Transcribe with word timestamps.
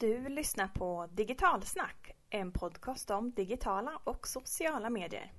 Du 0.00 0.28
lyssnar 0.28 0.68
på 0.68 1.08
Digitalsnack, 1.12 2.16
en 2.30 2.52
podcast 2.52 3.10
om 3.10 3.32
digitala 3.32 4.00
och 4.04 4.28
sociala 4.28 4.90
medier. 4.90 5.32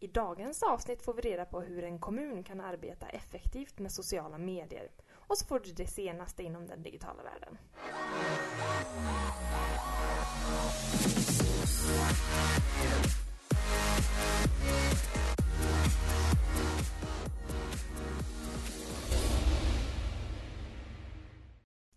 I 0.00 0.06
dagens 0.06 0.62
avsnitt 0.62 1.02
får 1.02 1.14
vi 1.14 1.22
reda 1.22 1.44
på 1.44 1.60
hur 1.60 1.84
en 1.84 1.98
kommun 1.98 2.44
kan 2.44 2.60
arbeta 2.60 3.08
effektivt 3.08 3.78
med 3.78 3.92
sociala 3.92 4.38
medier. 4.38 4.90
Och 5.12 5.38
så 5.38 5.46
får 5.46 5.58
du 5.58 5.72
det 5.72 5.86
senaste 5.86 6.42
inom 6.42 6.66
den 6.66 6.82
digitala 6.82 7.22
världen. 7.22 7.58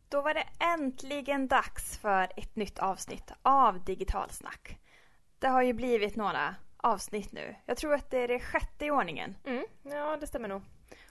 Då 0.09 0.21
var 0.21 0.33
det 0.33 0.46
äntligen 0.73 1.47
dags 1.47 1.97
för 1.97 2.27
ett 2.35 2.55
nytt 2.55 2.79
avsnitt 2.79 3.31
av 3.41 3.83
Digitalsnack. 3.83 4.79
Det 5.39 5.47
har 5.47 5.61
ju 5.61 5.73
blivit 5.73 6.15
några 6.15 6.55
avsnitt 6.77 7.31
nu. 7.31 7.55
Jag 7.65 7.77
tror 7.77 7.93
att 7.93 8.09
det 8.09 8.17
är 8.17 8.27
det 8.27 8.39
sjätte 8.39 8.85
i 8.85 8.91
ordningen. 8.91 9.35
Mm, 9.45 9.65
ja, 9.83 10.17
det 10.17 10.27
stämmer 10.27 10.47
nog. 10.47 10.61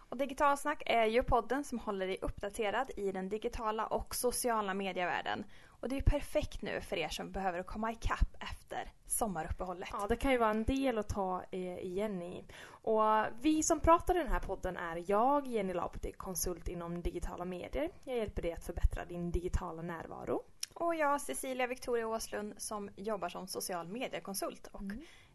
Och 0.09 0.17
Digitalsnack 0.17 0.83
är 0.87 1.05
ju 1.05 1.23
podden 1.23 1.65
som 1.65 1.79
håller 1.79 2.07
dig 2.07 2.19
uppdaterad 2.23 2.91
i 2.97 3.13
den 3.13 3.29
digitala 3.29 3.87
och 3.87 4.15
sociala 4.15 4.75
medievärlden. 4.75 5.45
Och 5.81 5.89
det 5.89 5.95
är 5.95 5.97
ju 5.97 6.03
perfekt 6.03 6.63
nu 6.63 6.81
för 6.81 6.97
er 6.97 7.09
som 7.09 7.33
behöver 7.33 7.63
komma 7.63 7.93
ikapp 7.93 8.37
efter 8.41 8.93
sommaruppehållet. 9.07 9.89
Ja, 9.93 10.07
det 10.09 10.17
kan 10.17 10.33
ju 10.33 10.39
vara 10.39 10.51
en 10.51 10.65
del 10.65 10.99
att 10.99 11.09
ta 11.09 11.43
eh, 11.51 11.79
igen 11.79 12.23
i. 12.23 12.45
Och 12.69 13.03
vi 13.41 13.63
som 13.63 13.81
pratar 13.81 14.15
i 14.15 14.19
den 14.19 14.33
här 14.33 14.41
podden 14.41 14.77
är 14.77 15.05
jag, 15.07 15.47
Jenny 15.47 15.73
Laupti, 15.73 16.13
konsult 16.13 16.69
inom 16.69 17.03
digitala 17.03 17.45
medier. 17.45 17.91
Jag 18.05 18.17
hjälper 18.17 18.43
dig 18.43 18.53
att 18.53 18.65
förbättra 18.65 19.05
din 19.05 19.31
digitala 19.31 19.83
närvaro. 19.83 20.43
Och 20.75 20.95
jag, 20.95 21.21
Cecilia 21.21 21.67
Victoria 21.67 22.09
Åslund, 22.09 22.55
som 22.57 22.91
jobbar 22.97 23.29
som 23.29 23.47
social 23.47 23.89
mediekonsult 23.89 24.67
och 24.67 24.83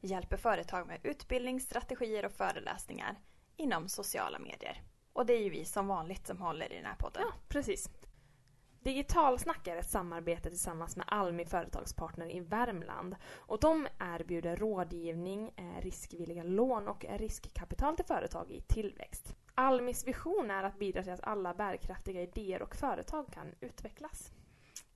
hjälper 0.02 0.38
företag 0.38 0.88
med 0.88 1.00
utbildning, 1.04 1.60
strategier 1.60 2.26
och 2.26 2.32
föreläsningar 2.32 3.16
inom 3.62 3.88
sociala 3.88 4.40
medier. 4.40 4.82
Och 5.14 5.26
det 5.26 5.34
är 5.34 5.44
ju 5.44 5.50
vi 5.50 5.66
som 5.66 5.88
vanligt 5.88 6.28
som 6.28 6.42
håller 6.42 6.74
i 6.74 6.76
den 6.76 6.86
här 6.86 6.96
podden. 6.96 7.24
Ja, 7.26 7.34
precis. 7.48 7.90
Digitalsnack 8.84 9.68
är 9.68 9.78
ett 9.78 9.90
samarbete 9.90 10.50
tillsammans 10.50 10.96
med 10.96 11.06
Almi 11.10 11.46
Företagspartner 11.46 12.36
i 12.36 12.40
Värmland. 12.40 13.16
Och 13.34 13.60
de 13.60 13.88
erbjuder 14.00 14.56
rådgivning, 14.56 15.52
eh, 15.56 15.82
riskvilliga 15.82 16.44
lån 16.44 16.88
och 16.88 17.06
riskkapital 17.10 17.96
till 17.96 18.06
företag 18.06 18.52
i 18.52 18.62
tillväxt. 18.62 19.36
Almis 19.56 20.08
vision 20.08 20.52
är 20.52 20.64
att 20.64 20.80
bidra 20.80 21.04
till 21.04 21.12
att 21.12 21.24
alla 21.24 21.54
bärkraftiga 21.54 22.22
idéer 22.22 22.62
och 22.62 22.76
företag 22.76 23.34
kan 23.34 23.56
utvecklas. 23.60 24.32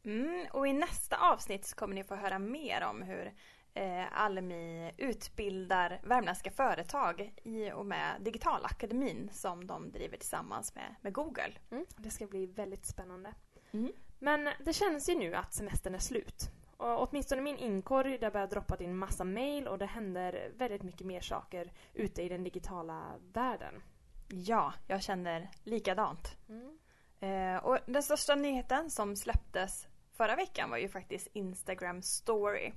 Mm, 0.03 0.45
och 0.53 0.67
i 0.67 0.73
nästa 0.73 1.17
avsnitt 1.17 1.73
kommer 1.73 1.95
ni 1.95 2.03
få 2.03 2.16
höra 2.16 2.39
mer 2.39 2.83
om 2.89 3.02
hur 3.02 3.33
eh, 3.76 4.22
Almi 4.22 4.92
utbildar 4.98 6.00
värmländska 6.04 6.52
företag 6.52 7.34
i 7.44 7.72
och 7.72 7.86
med 7.86 8.22
Digitalakademin 8.22 9.30
som 9.34 9.67
de 9.67 9.92
driver 9.92 10.17
tillsammans 10.17 10.76
med, 10.76 10.95
med 11.02 11.14
Google. 11.14 11.52
Mm. 11.72 11.86
Det 11.98 12.09
ska 12.09 12.28
bli 12.28 12.45
väldigt 12.45 12.86
spännande. 12.86 13.34
Mm. 13.72 13.92
Men 14.20 14.50
det 14.59 14.73
känns 14.73 15.09
ju 15.09 15.16
nu 15.16 15.36
att 15.36 15.54
semestern 15.54 15.95
är 15.95 16.00
slut. 16.00 16.50
Och 16.78 17.09
åtminstone 17.09 17.42
min 17.42 17.58
inkorg, 17.58 18.17
det 18.17 18.26
har 18.26 18.32
börjat 18.32 18.52
droppa 18.52 18.78
in 18.78 18.98
massa 18.98 19.23
mail 19.23 19.67
och 19.67 19.78
det 19.78 19.86
händer 19.86 20.52
väldigt 20.56 20.84
mycket 20.84 21.08
mer 21.08 21.22
saker 21.22 21.72
ute 21.94 22.22
i 22.22 22.30
den 22.30 22.44
digitala 22.44 23.04
världen. 23.34 23.84
Ja, 24.28 24.73
jag 24.88 25.04
känner 25.04 25.50
likadant. 25.64 26.38
Mm. 26.50 26.78
Eh, 27.20 27.66
och 27.66 27.80
den 27.86 28.04
största 28.04 28.36
nyheten 28.36 28.89
som 28.89 29.16
släpptes 29.16 29.88
förra 30.14 30.36
veckan 30.36 30.70
var 30.70 30.78
ju 30.78 30.89
faktiskt 30.89 31.28
Instagram 31.34 32.02
story. 32.02 32.73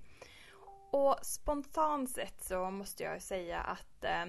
Och 0.91 1.17
spontant 1.23 2.11
sett 2.11 2.45
så 2.45 2.71
måste 2.71 3.03
jag 3.03 3.23
säga 3.23 3.61
att 3.61 4.05
eh, 4.05 4.25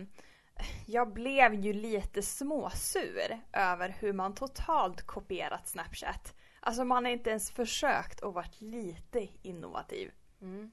jag 0.85 1.13
blev 1.13 1.53
ju 1.53 1.73
lite 1.73 2.21
småsur 2.21 3.39
över 3.53 3.89
hur 3.99 4.13
man 4.13 4.33
totalt 4.35 5.01
kopierat 5.01 5.67
Snapchat. 5.67 6.35
Alltså 6.59 6.83
man 6.85 7.05
har 7.05 7.11
inte 7.11 7.29
ens 7.29 7.51
försökt 7.51 8.23
att 8.23 8.33
vara 8.33 8.45
lite 8.57 9.27
innovativ. 9.41 10.11
Mm. 10.41 10.71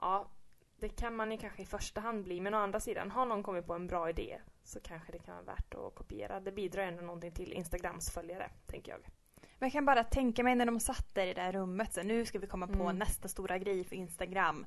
Ja, 0.00 0.28
det 0.80 0.88
kan 0.88 1.16
man 1.16 1.32
ju 1.32 1.38
kanske 1.38 1.62
i 1.62 1.66
första 1.66 2.00
hand 2.00 2.24
bli. 2.24 2.40
Men 2.40 2.54
å 2.54 2.58
andra 2.58 2.80
sidan, 2.80 3.10
har 3.10 3.26
någon 3.26 3.42
kommit 3.42 3.66
på 3.66 3.74
en 3.74 3.86
bra 3.86 4.10
idé 4.10 4.40
så 4.64 4.80
kanske 4.80 5.12
det 5.12 5.18
kan 5.18 5.34
vara 5.34 5.44
värt 5.44 5.74
att 5.74 5.94
kopiera. 5.94 6.40
Det 6.40 6.52
bidrar 6.52 6.82
ändå 6.82 7.02
någonting 7.02 7.32
till 7.32 7.52
Instagrams 7.52 8.10
följare, 8.10 8.50
tänker 8.66 8.92
jag. 8.92 9.00
Men 9.58 9.66
jag 9.66 9.72
kan 9.72 9.84
bara 9.84 10.04
tänka 10.04 10.42
mig 10.42 10.54
när 10.54 10.66
de 10.66 10.80
satt 10.80 11.14
där 11.14 11.26
i 11.26 11.34
det 11.34 11.42
där 11.42 11.52
rummet. 11.52 11.92
Så 11.94 12.02
nu 12.02 12.24
ska 12.26 12.38
vi 12.38 12.46
komma 12.46 12.66
på 12.66 12.82
Mm. 12.82 12.98
nästa 12.98 13.28
stora 13.28 13.58
grej 13.58 13.84
för 13.84 13.96
Instagram. 13.96 14.66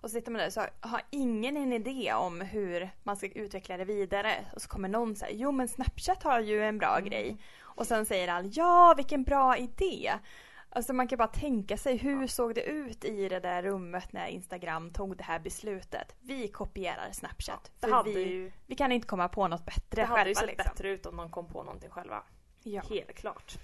Och 0.00 0.10
så 0.10 0.14
sitter 0.14 0.30
man 0.32 0.38
där 0.38 0.46
och 0.46 0.52
så 0.52 0.64
har 0.80 1.02
ingen 1.10 1.56
en 1.56 1.72
idé 1.72 2.12
om 2.12 2.40
hur 2.40 2.90
man 3.02 3.16
ska 3.16 3.26
utveckla 3.26 3.76
det 3.76 3.84
vidare. 3.84 4.32
Och 4.54 4.62
så 4.62 4.68
kommer 4.68 4.88
någon 4.88 5.16
säga 5.16 5.32
jo 5.34 5.52
men 5.52 5.68
Snapchat 5.68 6.22
har 6.22 6.40
ju 6.40 6.64
en 6.64 6.78
bra 6.78 6.96
Mm. 6.98 7.08
grej. 7.10 7.36
Och 7.60 7.86
sen 7.86 8.06
säger 8.06 8.28
all 8.28 8.50
ja 8.52 8.94
vilken 8.96 9.22
bra 9.24 9.56
idé. 9.56 10.12
Alltså 10.70 10.92
man 10.92 11.08
kan 11.08 11.18
bara 11.18 11.28
tänka 11.28 11.76
sig 11.76 11.96
hur 11.96 12.26
såg 12.26 12.54
det 12.54 12.62
ut 12.62 13.04
i 13.04 13.28
det 13.28 13.40
där 13.40 13.62
rummet 13.62 14.12
när 14.12 14.26
Instagram 14.26 14.90
tog 14.90 15.16
det 15.16 15.24
här 15.24 15.38
beslutet. 15.38 16.14
Vi 16.20 16.48
kopierar 16.48 17.12
Snapchat. 17.12 17.70
Det 17.80 17.86
för 17.88 18.04
vi, 18.04 18.22
ju, 18.22 18.52
vi 18.66 18.74
kan 18.74 18.92
inte 18.92 19.06
komma 19.06 19.28
på 19.28 19.48
något 19.48 19.64
bättre 19.66 20.02
det 20.02 20.04
hade 20.04 20.28
ju 20.28 20.34
själva, 20.34 20.40
sett 20.40 20.48
liksom. 20.58 20.72
bättre 20.74 20.88
ut 20.88 21.06
om 21.06 21.16
de 21.16 21.30
kom 21.30 21.46
på 21.48 21.62
någonting 21.62 21.90
själva. 21.90 22.22
Ja. 22.62 22.82
Helt 22.88 23.12
klart. 23.14 23.58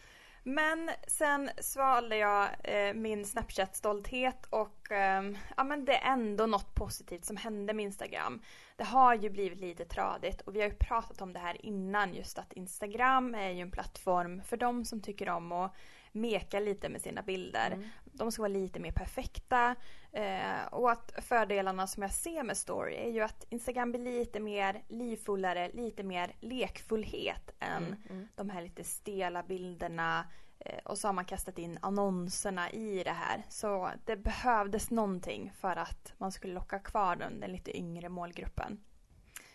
Men 0.46 0.90
sen 1.06 1.50
svalde 1.58 2.16
jag 2.16 2.48
eh, 2.64 2.94
min 2.94 3.24
Snapchat-stolthet 3.24 4.46
och 4.50 4.92
eh, 4.92 5.22
ja, 5.56 5.64
men 5.64 5.84
det 5.84 5.96
är 5.96 6.12
ändå 6.12 6.46
något 6.46 6.74
positivt 6.74 7.24
som 7.24 7.36
hände 7.36 7.72
med 7.74 7.84
Instagram. 7.84 8.42
Det 8.76 8.84
har 8.84 9.14
ju 9.14 9.30
blivit 9.30 9.60
lite 9.60 9.84
tradigt 9.84 10.40
och 10.40 10.56
vi 10.56 10.60
har 10.60 10.68
ju 10.68 10.74
pratat 10.74 11.22
om 11.22 11.32
det 11.32 11.38
här 11.38 11.66
innan 11.66 12.14
just 12.14 12.38
att 12.38 12.52
Instagram 12.52 13.34
är 13.34 13.50
ju 13.50 13.60
en 13.60 13.70
plattform 13.70 14.42
för 14.42 14.56
de 14.56 14.84
som 14.84 15.00
tycker 15.00 15.28
om 15.28 15.52
att 15.52 15.74
meka 16.14 16.60
lite 16.60 16.88
med 16.88 17.00
sina 17.00 17.22
bilder. 17.22 17.70
Mm. 17.70 17.88
De 18.04 18.32
ska 18.32 18.42
vara 18.42 18.48
lite 18.48 18.80
mer 18.80 18.92
perfekta 18.92 19.74
eh, 20.12 20.66
och 20.70 20.90
att 20.90 21.12
fördelarna 21.18 21.86
som 21.86 22.02
jag 22.02 22.12
ser 22.12 22.42
med 22.42 22.56
story 22.56 22.94
är 22.94 23.10
ju 23.10 23.20
att 23.20 23.46
Instagram 23.50 23.92
blir 23.92 24.04
lite 24.04 24.40
mer 24.40 24.82
livfullare, 24.88 25.70
lite 25.72 26.02
mer 26.02 26.34
lekfullhet 26.40 27.50
än 27.60 27.84
Mm, 27.86 28.02
mm. 28.10 28.28
de 28.34 28.50
här 28.50 28.62
lite 28.62 28.84
stela 28.84 29.42
bilderna 29.42 30.26
eh, 30.58 30.78
och 30.84 30.98
så 30.98 31.08
har 31.08 31.12
man 31.12 31.24
kastat 31.24 31.58
in 31.58 31.78
annonserna 31.82 32.70
i 32.70 33.02
det 33.04 33.12
här. 33.12 33.42
Så 33.48 33.90
det 34.04 34.16
behövdes 34.16 34.90
någonting 34.90 35.52
för 35.60 35.76
att 35.76 36.12
man 36.18 36.32
skulle 36.32 36.54
locka 36.54 36.78
kvar 36.78 37.16
den, 37.16 37.40
den 37.40 37.52
lite 37.52 37.76
yngre 37.76 38.08
målgruppen. 38.08 38.80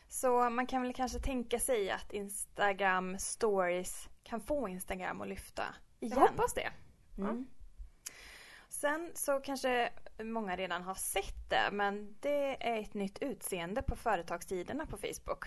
Så 0.08 0.50
man 0.50 0.68
kan 0.68 0.82
väl 0.82 0.94
kanske 0.94 1.20
tänka 1.20 1.60
sig 1.60 1.92
att 1.92 2.14
Instagram 2.14 3.20
stories 3.20 4.10
kan 4.24 4.42
få 4.42 4.70
Instagram 4.70 5.22
att 5.22 5.28
lyfta 5.28 5.64
igen. 6.00 6.20
Jag 6.20 6.28
hoppas 6.28 6.54
det. 6.54 6.72
Mm. 7.18 7.48
Sen 8.70 9.12
så 9.16 9.40
kanske 9.40 9.90
många 10.24 10.56
redan 10.56 10.84
har 10.84 10.96
sett 10.96 11.50
det 11.50 11.70
men 11.72 12.16
det 12.20 12.68
är 12.68 12.80
ett 12.80 12.94
nytt 12.94 13.20
utseende 13.22 13.82
på 13.82 13.96
företagssidorna 13.96 14.86
på 14.86 14.98
Facebook. 14.98 15.46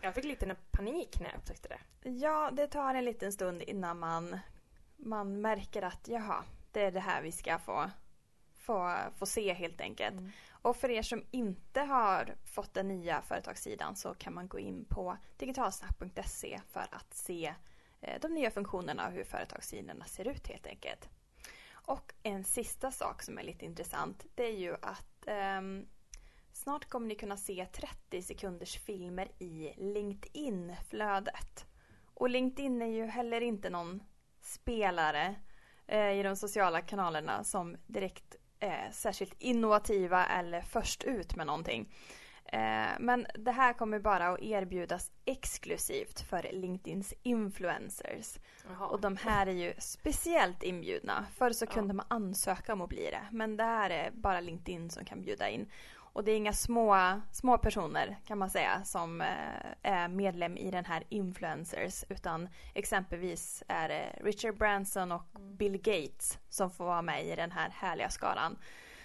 Jag 0.00 0.14
fick 0.14 0.24
lite 0.24 0.56
panik 0.70 1.20
när 1.20 1.28
jag 1.28 1.38
upptäckte 1.38 1.68
det. 1.68 2.10
Ja, 2.10 2.50
det 2.52 2.66
tar 2.66 2.94
en 2.94 3.04
liten 3.04 3.32
stund 3.32 3.62
innan 3.62 3.98
man, 3.98 4.38
man 4.96 5.40
märker 5.40 5.82
att 5.82 6.08
jaha, 6.08 6.44
det 6.72 6.80
är 6.80 6.92
det 6.92 7.00
här 7.00 7.22
vi 7.22 7.32
ska 7.32 7.58
få, 7.58 7.90
få, 8.54 8.96
få 9.16 9.26
se 9.26 9.52
helt 9.52 9.80
enkelt. 9.80 10.18
Mm. 10.18 10.30
Och 10.62 10.76
för 10.76 10.90
er 10.90 11.02
som 11.02 11.24
inte 11.30 11.80
har 11.80 12.34
fått 12.44 12.74
den 12.74 12.88
nya 12.88 13.22
företagssidan 13.22 13.96
så 13.96 14.14
kan 14.14 14.34
man 14.34 14.48
gå 14.48 14.58
in 14.58 14.84
på 14.84 15.16
digitalsnack.se 15.36 16.60
för 16.72 16.86
att 16.90 17.14
se 17.14 17.54
Eh, 18.00 18.20
de 18.20 18.34
nya 18.34 18.50
funktionerna 18.50 19.06
och 19.06 19.12
hur 19.12 19.24
företagssidorna 19.24 20.04
ser 20.04 20.28
ut 20.28 20.46
helt 20.46 20.66
enkelt. 20.66 21.08
Och 21.72 22.12
en 22.22 22.44
sista 22.44 22.90
sak 22.90 23.22
som 23.22 23.38
är 23.38 23.42
lite 23.42 23.64
intressant 23.64 24.26
det 24.34 24.44
är 24.44 24.56
ju 24.56 24.74
att 24.82 25.26
ehm, 25.26 25.86
snart 26.52 26.88
kommer 26.88 27.06
ni 27.06 27.14
kunna 27.14 27.36
se 27.36 27.66
30 27.72 28.22
sekunders 28.22 28.78
filmer 28.78 29.28
i 29.38 29.74
LinkedIn-flödet. 29.76 31.66
Och 32.14 32.30
LinkedIn 32.30 32.82
är 32.82 32.86
ju 32.86 33.06
heller 33.06 33.40
inte 33.40 33.70
någon 33.70 34.02
spelare 34.40 35.34
eh, 35.86 36.10
i 36.10 36.22
de 36.22 36.36
sociala 36.36 36.80
kanalerna 36.80 37.44
som 37.44 37.76
direkt 37.86 38.36
är 38.60 38.90
särskilt 38.92 39.34
innovativa 39.38 40.26
eller 40.26 40.60
först 40.60 41.04
ut 41.04 41.36
med 41.36 41.46
någonting. 41.46 41.92
Eh, 42.52 42.90
men 43.00 43.26
det 43.34 43.50
här 43.50 43.72
kommer 43.72 43.98
bara 43.98 44.28
att 44.28 44.40
erbjudas 44.40 45.10
exklusivt 45.24 46.20
för 46.20 46.46
LinkedIns 46.52 47.14
influencers. 47.22 48.38
Jaha. 48.68 48.86
Och 48.86 49.00
de 49.00 49.16
här 49.16 49.46
är 49.46 49.52
ju 49.52 49.74
speciellt 49.78 50.62
inbjudna. 50.62 51.26
Förr 51.36 51.50
så 51.50 51.64
Ja. 51.64 51.70
kunde 51.74 51.94
man 51.94 52.06
ansöka 52.08 52.72
om 52.72 52.80
att 52.80 52.88
bli 52.88 53.10
det. 53.10 53.22
Men 53.30 53.56
det 53.56 53.64
här 53.64 53.90
är 53.90 54.10
bara 54.10 54.40
LinkedIn 54.40 54.90
som 54.90 55.04
kan 55.04 55.22
bjuda 55.22 55.48
in. 55.48 55.70
Och 56.12 56.24
det 56.24 56.32
är 56.32 56.36
inga 56.36 56.52
små, 56.52 57.20
små 57.32 57.58
personer 57.58 58.16
kan 58.26 58.38
man 58.38 58.50
säga 58.50 58.84
som 58.84 59.20
eh, 59.20 59.28
är 59.82 60.08
medlem 60.08 60.56
i 60.56 60.70
den 60.70 60.84
här 60.84 61.04
influencers 61.08 62.04
utan 62.08 62.48
exempelvis 62.74 63.62
är 63.68 63.88
det 63.88 64.18
Richard 64.24 64.56
Branson 64.58 65.12
och 65.12 65.22
Mm. 65.36 65.56
Bill 65.56 65.76
Gates 65.76 66.38
som 66.48 66.70
får 66.70 66.84
vara 66.84 67.02
med 67.02 67.26
i 67.26 67.36
den 67.36 67.52
här 67.52 67.70
härliga 67.70 68.08
skaran. 68.10 68.58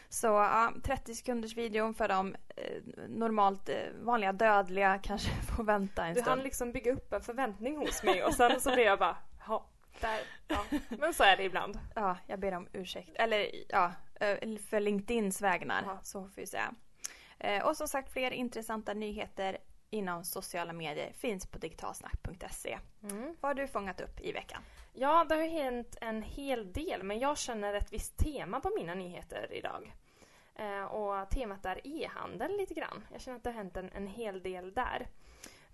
Så 0.10 0.28
ja, 0.28 0.74
30 0.84 1.16
sekunders 1.16 1.58
videon 1.58 1.94
för 1.94 2.08
de 2.08 2.36
eh, 2.56 2.82
normalt 3.08 3.70
eh, 3.70 3.76
vanliga 4.02 4.34
dödliga 4.34 5.00
kanske 5.04 5.30
får 5.30 5.64
vänta 5.64 6.06
en 6.06 6.14
Du 6.14 6.22
hann 6.22 6.26
stund. 6.32 6.44
liksom 6.44 6.72
bygga 6.72 6.94
upp 6.94 7.14
en 7.14 7.22
förväntning 7.22 7.78
hos 7.78 8.04
mig 8.04 8.24
och 8.24 8.34
sen 8.34 8.62
så 8.62 8.72
blev 8.74 8.86
jag 8.86 9.00
bara, 9.00 9.18
ja, 9.48 9.66
där, 10.02 10.20
ja. 10.48 10.66
Men 10.90 11.14
så 11.14 11.24
är 11.24 11.38
det 11.38 11.44
ibland. 11.44 11.80
Ja, 11.96 12.18
jag 12.28 12.40
ber 12.40 12.54
om 12.56 12.68
ursäkt. 12.74 13.12
Eller 13.16 13.48
ja, 13.70 13.92
eh, 14.20 14.58
för 14.70 14.80
LinkedIns 14.80 15.42
vägnar. 15.42 15.84
Ja. 15.86 16.00
Så 16.04 16.22
får 16.22 16.42
vi 16.42 16.48
säga. 16.48 16.74
Eh, 17.40 17.66
Och 17.66 17.78
som 17.78 17.88
sagt, 17.88 18.12
fler 18.14 18.32
intressanta 18.32 18.94
nyheter 18.94 19.58
inom 19.96 20.24
sociala 20.24 20.74
medier 20.74 21.14
finns 21.14 21.48
på 21.48 21.58
digitalsnack.se. 21.58 22.80
Mm. 23.04 23.36
Vad 23.42 23.50
har 23.50 23.54
du 23.54 23.68
fångat 23.68 24.02
upp 24.02 24.22
i 24.22 24.32
veckan? 24.32 24.62
Ja, 24.94 25.26
det 25.30 25.36
har 25.36 25.48
hänt 25.48 25.98
en 26.02 26.22
hel 26.22 26.74
del, 26.74 27.04
men 27.04 27.20
jag 27.20 27.38
känner 27.38 27.74
ett 27.74 27.94
visst 27.94 28.18
tema 28.18 28.60
på 28.60 28.72
mina 28.78 28.94
nyheter 28.94 29.54
idag. 29.54 29.96
Eh, 30.56 30.84
och 30.84 31.30
temat 31.30 31.66
är 31.66 31.88
e-handel 31.88 32.58
lite 32.58 32.74
grann. 32.74 33.08
Jag 33.12 33.22
känner 33.22 33.38
att 33.38 33.44
det 33.44 33.50
har 33.50 33.58
hänt 33.58 33.78
en, 33.78 33.90
en 33.94 34.08
hel 34.08 34.44
del 34.44 34.74
där. 34.74 35.08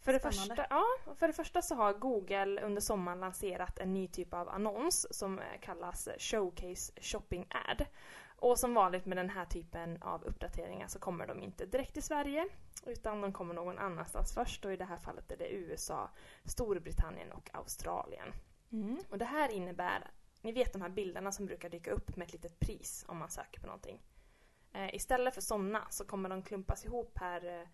För 0.02 0.14
det, 0.14 0.20
Spännande. 0.20 0.56
första, 0.56 0.68
ja, 0.70 0.86
för 1.16 1.28
det 1.28 1.34
första 1.34 1.62
så 1.62 1.76
har 1.76 1.94
Google 1.94 2.62
under 2.62 2.82
sommaren 2.82 3.20
lanserat 3.20 3.80
en 3.80 3.94
ny 3.94 4.08
typ 4.08 4.34
av 4.34 4.50
annons 4.50 5.18
som 5.18 5.40
eh, 5.40 5.46
kallas 5.62 6.10
Showcase 6.18 6.94
Shopping 7.02 7.48
Ad. 7.50 7.86
Och 8.42 8.60
som 8.60 8.74
vanligt 8.74 9.06
med 9.06 9.18
den 9.18 9.30
här 9.30 9.46
typen 9.46 10.02
av 10.02 10.24
uppdateringar 10.24 10.88
så 10.88 11.00
kommer 11.00 11.28
de 11.28 11.40
inte 11.40 11.66
direkt 11.66 11.94
till 11.94 12.04
Sverige 12.04 12.48
utan 12.86 13.22
de 13.22 13.34
kommer 13.34 13.54
någon 13.54 13.78
annanstans 13.78 14.34
först 14.34 14.66
och 14.66 14.74
i 14.74 14.78
det 14.78 14.86
här 14.86 14.98
fallet 14.98 15.32
är 15.32 15.38
det 15.38 15.54
USA, 15.54 16.10
Storbritannien 16.46 17.32
och 17.32 17.50
Australien. 17.54 18.34
Mm. 18.72 19.00
Och 19.10 19.18
det 19.18 19.26
här 19.26 19.52
innebär, 19.52 20.12
ni 20.42 20.52
vet 20.52 20.74
de 20.74 20.82
här 20.82 20.90
bilderna 20.90 21.32
som 21.32 21.46
brukar 21.46 21.70
dyka 21.70 21.92
upp 21.92 22.16
med 22.16 22.26
ett 22.26 22.34
litet 22.34 22.60
pris 22.60 23.06
om 23.08 23.18
man 23.18 23.30
söker 23.30 23.60
på 23.60 23.68
någonting. 23.68 24.02
Eh, 24.74 24.96
istället 24.96 25.34
för 25.34 25.42
sådana 25.42 25.88
så 25.90 26.06
kommer 26.06 26.30
de 26.30 26.44
klumpas 26.44 26.86
ihop 26.86 27.14
per 27.14 27.68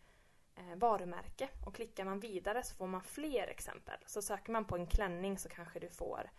eh, 0.55 0.75
varumärke 0.75 1.49
och 1.65 1.75
klickar 1.75 2.05
man 2.05 2.19
vidare 2.19 2.63
så 2.63 2.75
får 2.75 2.87
man 2.87 3.01
fler 3.01 3.47
exempel. 3.47 3.97
Så 4.05 4.21
söker 4.21 4.51
man 4.51 4.65
på 4.65 4.75
en 4.75 4.87
klänning 4.87 5.37
så 5.37 5.49
kanske 5.49 5.79
du 5.79 5.89
får 5.89 6.29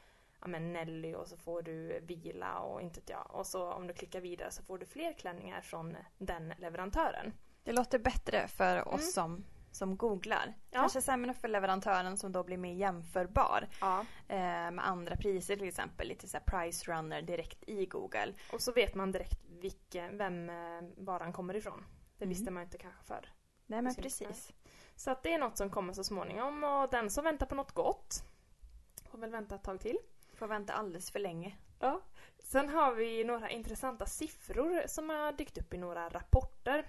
ja, 0.40 0.46
men 0.48 0.72
Nelly 0.72 1.14
och 1.14 1.28
så 1.28 1.36
får 1.36 1.62
du 1.62 2.00
Vila 2.00 2.58
och 2.58 2.82
inte 2.82 3.00
jag. 3.06 3.26
Och 3.34 3.46
så 3.46 3.72
om 3.72 3.86
du 3.86 3.94
klickar 3.94 4.20
vidare 4.20 4.50
så 4.50 4.62
får 4.62 4.78
du 4.78 4.86
fler 4.86 5.12
klänningar 5.12 5.60
från 5.60 5.96
den 6.18 6.54
leverantören. 6.58 7.32
Det 7.62 7.72
låter 7.72 7.98
bättre 7.98 8.48
för 8.48 8.88
oss 8.88 9.00
Mm. 9.00 9.12
som, 9.12 9.44
som 9.72 9.96
googlar. 9.96 10.54
Ja. 10.70 10.80
Kanske 10.80 11.02
sämre 11.02 11.34
för 11.34 11.48
leverantören 11.48 12.16
som 12.16 12.32
då 12.32 12.44
blir 12.44 12.56
mer 12.58 12.72
jämförbar 12.74 13.68
Ja. 13.80 14.00
eh, 14.28 14.36
med 14.70 14.88
andra 14.88 15.16
priser 15.16 15.56
till 15.56 15.68
exempel. 15.68 16.08
Lite 16.08 16.28
så 16.28 16.38
price 16.46 16.92
runner 16.92 17.22
direkt 17.22 17.64
i 17.68 17.86
Google. 17.86 18.34
Och 18.52 18.60
så 18.60 18.72
vet 18.72 18.94
man 18.94 19.12
direkt 19.12 19.44
vilken, 19.48 20.18
vem 20.18 20.50
eh, 20.50 20.82
varan 20.96 21.32
kommer 21.32 21.54
ifrån. 21.56 21.84
Det 22.18 22.24
Mm. 22.24 22.28
visste 22.28 22.50
man 22.50 22.62
inte 22.62 22.78
kanske 22.78 23.04
förr. 23.04 23.32
Nej 23.66 23.82
men 23.82 23.94
precis. 23.94 24.52
Så 24.96 25.10
att 25.10 25.22
det 25.22 25.32
är 25.32 25.38
något 25.38 25.56
som 25.56 25.70
kommer 25.70 25.92
så 25.92 26.04
småningom 26.04 26.64
och 26.64 26.90
den 26.90 27.10
som 27.10 27.24
väntar 27.24 27.46
på 27.46 27.54
något 27.54 27.72
gott 27.72 28.24
får 29.10 29.18
väl 29.18 29.30
vänta 29.30 29.54
ett 29.54 29.62
tag 29.64 29.80
till. 29.80 29.98
Får 30.38 30.46
vänta 30.46 30.72
alldeles 30.72 31.10
för 31.10 31.18
länge. 31.18 31.56
Ja. 31.78 32.00
Sen 32.38 32.68
har 32.68 32.94
vi 32.94 33.24
några 33.24 33.50
intressanta 33.50 34.06
siffror 34.06 34.82
som 34.86 35.10
har 35.10 35.32
dykt 35.32 35.58
upp 35.58 35.74
i 35.74 35.78
några 35.78 36.08
rapporter. 36.08 36.86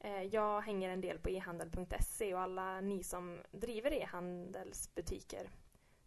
Eh, 0.00 0.22
jag 0.22 0.60
hänger 0.60 0.90
en 0.90 1.00
del 1.00 1.18
på 1.18 1.30
e-handel.se 1.30 2.34
och 2.34 2.40
alla 2.40 2.80
ni 2.80 3.02
som 3.02 3.38
driver 3.50 3.92
e-handelsbutiker 3.92 5.50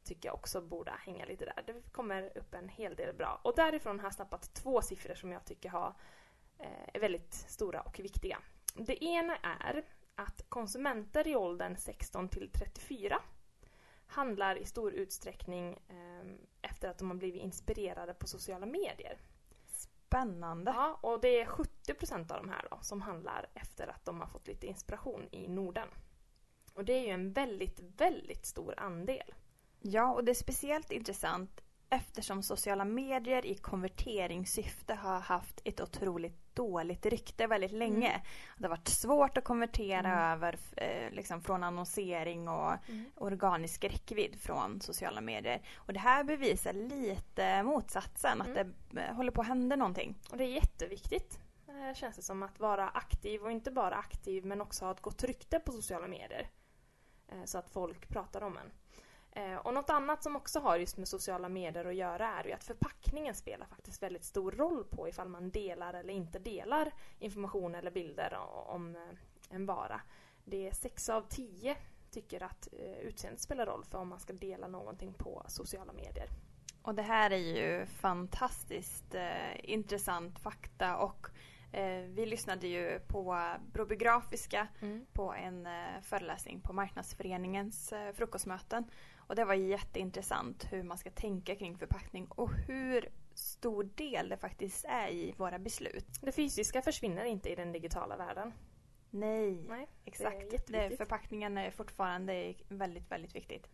tycker 0.04 0.30
jag 0.30 0.36
också 0.36 0.62
borde 0.62 0.92
hänga 0.92 1.26
lite 1.26 1.46
där. 1.46 1.64
Det 1.66 1.92
kommer 1.92 2.38
upp 2.38 2.54
en 2.54 2.70
hel 2.70 2.96
del 2.96 3.16
bra. 3.16 3.40
Och 3.44 3.56
därifrån 3.56 4.00
har 4.00 4.06
jag 4.06 4.14
snappat 4.14 4.54
två 4.54 4.82
siffror 4.82 5.16
som 5.16 5.32
jag 5.32 5.46
tycker 5.46 5.70
har, 5.70 5.94
eh, 6.60 6.90
är 6.94 7.00
väldigt 7.00 7.34
stora 7.34 7.82
och 7.82 8.00
viktiga. 8.00 8.40
Det 8.76 9.04
ena 9.04 9.36
är 9.36 9.86
att 10.16 10.50
konsumenter 10.50 11.28
i 11.28 11.36
åldern 11.36 11.76
16 11.78 12.30
till 12.30 12.50
34 12.52 13.22
handlar 14.08 14.56
i 14.56 14.66
stor 14.66 14.94
utsträckning 14.94 15.74
eh, 15.74 16.26
efter 16.62 16.90
att 16.90 16.98
de 16.98 17.10
har 17.10 17.18
blivit 17.18 17.42
inspirerade 17.42 18.14
på 18.14 18.28
sociala 18.28 18.66
medier. 18.66 19.18
Spännande. 19.68 20.72
Ja, 20.72 21.00
och 21.02 21.22
det 21.22 21.42
är 21.42 21.46
70% 21.46 22.32
av 22.32 22.38
de 22.38 22.50
här 22.50 22.68
då, 22.72 22.78
som 22.82 23.02
handlar 23.02 23.46
efter 23.54 23.88
att 23.88 24.06
de 24.06 24.20
har 24.20 24.28
fått 24.28 24.48
lite 24.48 24.68
inspiration 24.68 25.28
i 25.32 25.48
Norden. 25.48 25.88
Och 26.74 26.86
det 26.86 26.94
är 26.94 27.06
ju 27.06 27.12
en 27.12 27.34
väldigt, 27.34 27.80
väldigt 27.80 28.46
stor 28.46 28.80
andel. 28.80 29.34
Ja, 29.80 30.14
och 30.14 30.24
det 30.24 30.32
är 30.32 30.36
speciellt 30.36 30.92
intressant 30.92 31.62
eftersom 31.90 32.44
sociala 32.44 32.86
medier 32.86 33.46
i 33.46 33.56
konverteringssyfte 33.56 34.94
har 34.94 35.20
haft 35.20 35.62
ett 35.64 35.82
otroligt 35.82 36.47
dåligt 36.58 37.06
rykte 37.06 37.48
väldigt 37.48 37.72
länge. 37.72 38.10
Mm. 38.10 38.22
Det 38.58 38.64
har 38.64 38.70
varit 38.70 38.88
svårt 38.88 39.38
att 39.38 39.44
konvertera 39.44 40.08
Mm. 40.12 40.32
över 40.32 40.58
eh, 40.78 41.12
liksom 41.12 41.42
från 41.42 41.64
annonsering 41.64 42.48
och 42.48 42.74
organisk 43.16 43.84
räckvidd 43.84 44.36
från 44.42 44.82
sociala 44.82 45.22
medier. 45.22 45.62
Och 45.76 45.94
det 45.94 46.00
här 46.00 46.24
bevisar 46.24 46.74
lite 46.74 47.64
motsatsen, 47.64 48.42
att 48.42 48.48
Mm. 48.48 48.74
det 48.92 49.02
eh, 49.02 49.16
håller 49.16 49.32
på 49.32 49.42
att 49.42 49.48
hända 49.48 49.76
någonting. 49.76 50.16
Och 50.32 50.38
det 50.38 50.44
är 50.44 50.48
jätteviktigt, 50.54 51.40
eh, 51.68 51.94
känns 51.96 52.16
det 52.16 52.22
som, 52.22 52.44
att 52.44 52.60
vara 52.60 52.90
aktiv 52.90 53.42
och 53.44 53.52
inte 53.52 53.72
bara 53.72 53.96
aktiv 53.96 54.46
men 54.46 54.62
också 54.62 54.86
ha 54.86 54.92
ett 54.92 55.02
gott 55.02 55.24
rykte 55.24 55.60
på 55.60 55.72
sociala 55.72 56.08
medier. 56.08 56.50
Eh, 57.32 57.44
så 57.46 57.58
att 57.58 57.70
folk 57.70 58.08
pratar 58.10 58.42
om 58.44 58.58
en. 58.58 58.72
Eh, 59.38 59.56
och 59.56 59.74
något 59.74 59.90
annat 59.90 60.24
som 60.24 60.36
också 60.36 60.60
har 60.60 60.78
just 60.78 60.98
med 60.98 61.08
sociala 61.08 61.50
medier 61.50 61.86
att 61.86 61.96
göra 61.96 62.28
är 62.28 62.44
ju 62.44 62.52
att 62.52 62.64
förpackningen 62.64 63.36
spelar 63.36 63.66
faktiskt 63.66 64.04
väldigt 64.04 64.24
stor 64.24 64.52
roll 64.52 64.84
på 64.84 65.10
ifall 65.10 65.30
man 65.30 65.50
delar 65.50 65.94
eller 65.94 66.14
inte 66.14 66.40
delar 66.40 66.94
information 67.20 67.76
eller 67.76 67.92
bilder 67.92 68.38
om 68.66 68.96
eh, 68.96 69.02
en 69.50 69.66
vara. 69.66 70.02
Det 70.46 70.68
är 70.68 70.72
sex 70.72 71.10
av 71.10 71.22
tio 71.22 71.78
tycker 72.12 72.44
att 72.44 72.68
eh, 72.72 73.00
utseendet 73.00 73.42
spelar 73.42 73.66
roll 73.66 73.84
för 73.86 73.98
om 73.98 74.08
man 74.08 74.20
ska 74.20 74.34
dela 74.34 74.68
någonting 74.68 75.14
på 75.14 75.44
sociala 75.48 75.94
medier. 75.94 76.30
Och 76.82 76.96
det 76.96 77.02
här 77.02 77.32
är 77.32 77.38
ju 77.38 77.86
fantastiskt 77.86 79.16
eh, 79.16 79.72
intressant 79.72 80.40
fakta 80.40 80.98
och 80.98 81.28
vi 82.08 82.26
lyssnade 82.26 82.68
ju 82.68 83.00
på 83.00 83.42
Broby 83.74 83.96
Grafiska 83.96 84.68
på 85.14 85.34
en 85.34 85.66
eh, 85.66 86.02
föreläsning 86.02 86.62
på 86.62 86.74
Marknadsföreningens 86.74 87.94
eh, 87.94 88.14
frukostmöten. 88.14 88.84
Och 89.18 89.36
det 89.36 89.46
var 89.46 89.54
jätteintressant 89.54 90.68
hur 90.72 90.84
man 90.84 90.98
ska 90.98 91.10
tänka 91.12 91.56
kring 91.56 91.78
förpackning 91.78 92.28
och 92.30 92.52
hur 92.54 93.10
stor 93.34 93.84
del 93.84 94.30
det 94.30 94.38
faktiskt 94.38 94.86
är 94.86 95.08
i 95.08 95.34
våra 95.38 95.60
beslut. 95.60 96.08
Det 96.22 96.32
fysiska 96.32 96.82
försvinner 96.82 97.26
inte 97.26 97.50
i 97.50 97.56
den 97.56 97.72
digitala 97.72 98.18
världen. 98.18 98.54
Nej, 99.10 99.66
Nej, 99.70 99.88
exakt. 100.06 100.68
det 100.68 100.78
är 100.78 100.98
förpackningen 100.98 101.58
är 101.58 101.72
fortfarande 101.72 102.54
väldigt, 102.68 103.12
väldigt 103.12 103.36
viktigt. 103.36 103.70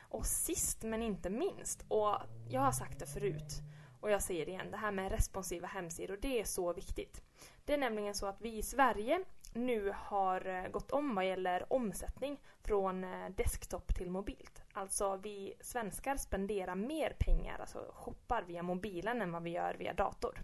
Och 0.00 0.26
sist 0.26 0.82
men 0.82 1.02
inte 1.02 1.30
minst, 1.30 1.84
och 1.88 2.16
jag 2.50 2.60
har 2.60 2.72
sagt 2.72 2.98
det 2.98 3.06
förut 3.06 3.60
och 4.04 4.10
jag 4.10 4.22
säger 4.22 4.46
det 4.46 4.52
igen, 4.52 4.70
det 4.70 4.76
här 4.76 4.92
med 4.92 5.12
responsiva 5.12 5.68
hemsidor, 5.68 6.18
det 6.22 6.40
är 6.40 6.44
så 6.44 6.72
viktigt. 6.72 7.22
Det 7.64 7.74
är 7.74 7.78
nämligen 7.78 8.14
så 8.14 8.26
att 8.26 8.40
vi 8.40 8.56
i 8.56 8.62
Sverige 8.62 9.24
nu 9.52 9.94
har 9.96 10.46
eh, 10.46 10.68
gått 10.68 10.90
om 10.90 11.14
vad 11.14 11.26
gäller 11.26 11.72
omsättning 11.72 12.40
från 12.62 13.04
eh, 13.04 13.28
desktop 13.36 13.94
till 13.94 14.10
mobilt. 14.10 14.62
Alltså 14.72 15.16
vi 15.16 15.54
svenskar 15.60 16.16
spenderar 16.16 16.74
mer 16.74 17.16
pengar, 17.18 17.58
alltså 17.58 17.92
shoppar 17.94 18.42
via 18.42 18.62
mobilen 18.62 19.22
än 19.22 19.32
vad 19.32 19.42
vi 19.42 19.50
gör 19.50 19.74
via 19.74 19.94
dator. 19.94 20.42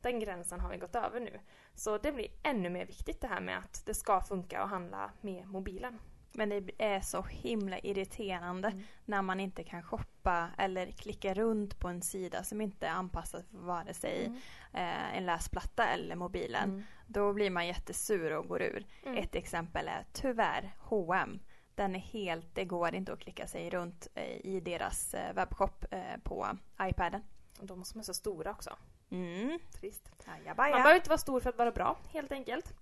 Den 0.00 0.20
gränsen 0.20 0.60
har 0.60 0.70
vi 0.70 0.76
gått 0.76 0.94
över 0.94 1.20
nu. 1.20 1.40
Så 1.74 1.98
det 1.98 2.12
blir 2.12 2.28
ännu 2.42 2.70
mer 2.70 2.86
viktigt 2.86 3.20
det 3.20 3.28
här 3.28 3.40
med 3.40 3.58
att 3.58 3.86
det 3.86 3.94
ska 3.94 4.20
funka 4.20 4.60
att 4.60 4.70
handla 4.70 5.10
med 5.20 5.48
mobilen. 5.48 5.98
Men 6.32 6.48
det 6.48 6.70
är 6.78 7.00
så 7.00 7.22
himla 7.22 7.78
irriterande 7.78 8.68
Mm. 8.68 8.82
när 9.04 9.22
man 9.22 9.40
inte 9.40 9.64
kan 9.64 9.82
shoppa 9.82 10.48
eller 10.58 10.90
klicka 10.90 11.34
runt 11.34 11.78
på 11.78 11.88
en 11.88 12.02
sida 12.02 12.42
som 12.44 12.60
inte 12.60 12.86
är 12.86 12.90
anpassad 12.90 13.44
för 13.50 13.56
vare 13.58 13.94
sig 13.94 14.26
Mm. 14.26 14.38
eh, 14.72 15.16
en 15.16 15.26
läsplatta 15.26 15.86
eller 15.86 16.16
mobilen. 16.16 16.70
Mm. 16.70 16.82
Då 17.06 17.32
blir 17.32 17.50
man 17.50 17.66
jättesur 17.66 18.32
och 18.32 18.48
går 18.48 18.62
ur. 18.62 18.86
Mm. 19.06 19.18
Ett 19.18 19.34
exempel 19.34 19.88
är 19.88 20.04
tyvärr 20.12 20.74
H&M. 20.78 21.40
Den 21.74 21.94
är 21.94 22.00
helt, 22.00 22.54
det 22.54 22.64
går 22.64 22.94
inte 22.94 23.12
att 23.12 23.20
klicka 23.20 23.46
sig 23.46 23.70
runt 23.70 24.08
eh, 24.14 24.36
i 24.46 24.60
deras 24.60 25.14
eh, 25.14 25.34
webbshop 25.34 25.84
på 26.22 26.46
iPaden. 26.82 27.22
Och 27.60 27.66
de 27.66 27.84
som 27.84 28.00
är 28.00 28.04
så 28.04 28.14
stora 28.14 28.50
också. 28.50 28.76
Mm. 29.10 29.58
Trist. 29.80 30.10
Man 30.26 30.36
Ajabaja. 30.36 30.74
behöver 30.74 30.94
inte 30.96 31.08
vara 31.08 31.18
stor 31.18 31.40
för 31.40 31.50
att 31.50 31.58
vara 31.58 31.70
bra, 31.72 31.96
helt 32.12 32.32
enkelt. 32.32 32.74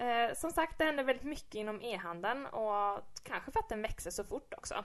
Eh, 0.00 0.34
som 0.36 0.50
sagt, 0.52 0.78
det 0.78 0.84
händer 0.84 1.04
väldigt 1.04 1.24
mycket 1.26 1.54
inom 1.54 1.82
e-handeln 1.82 2.46
och 2.46 3.00
kanske 3.22 3.50
för 3.50 3.60
att 3.60 3.68
den 3.68 3.82
växer 3.82 4.10
så 4.10 4.24
fort 4.24 4.54
också. 4.56 4.84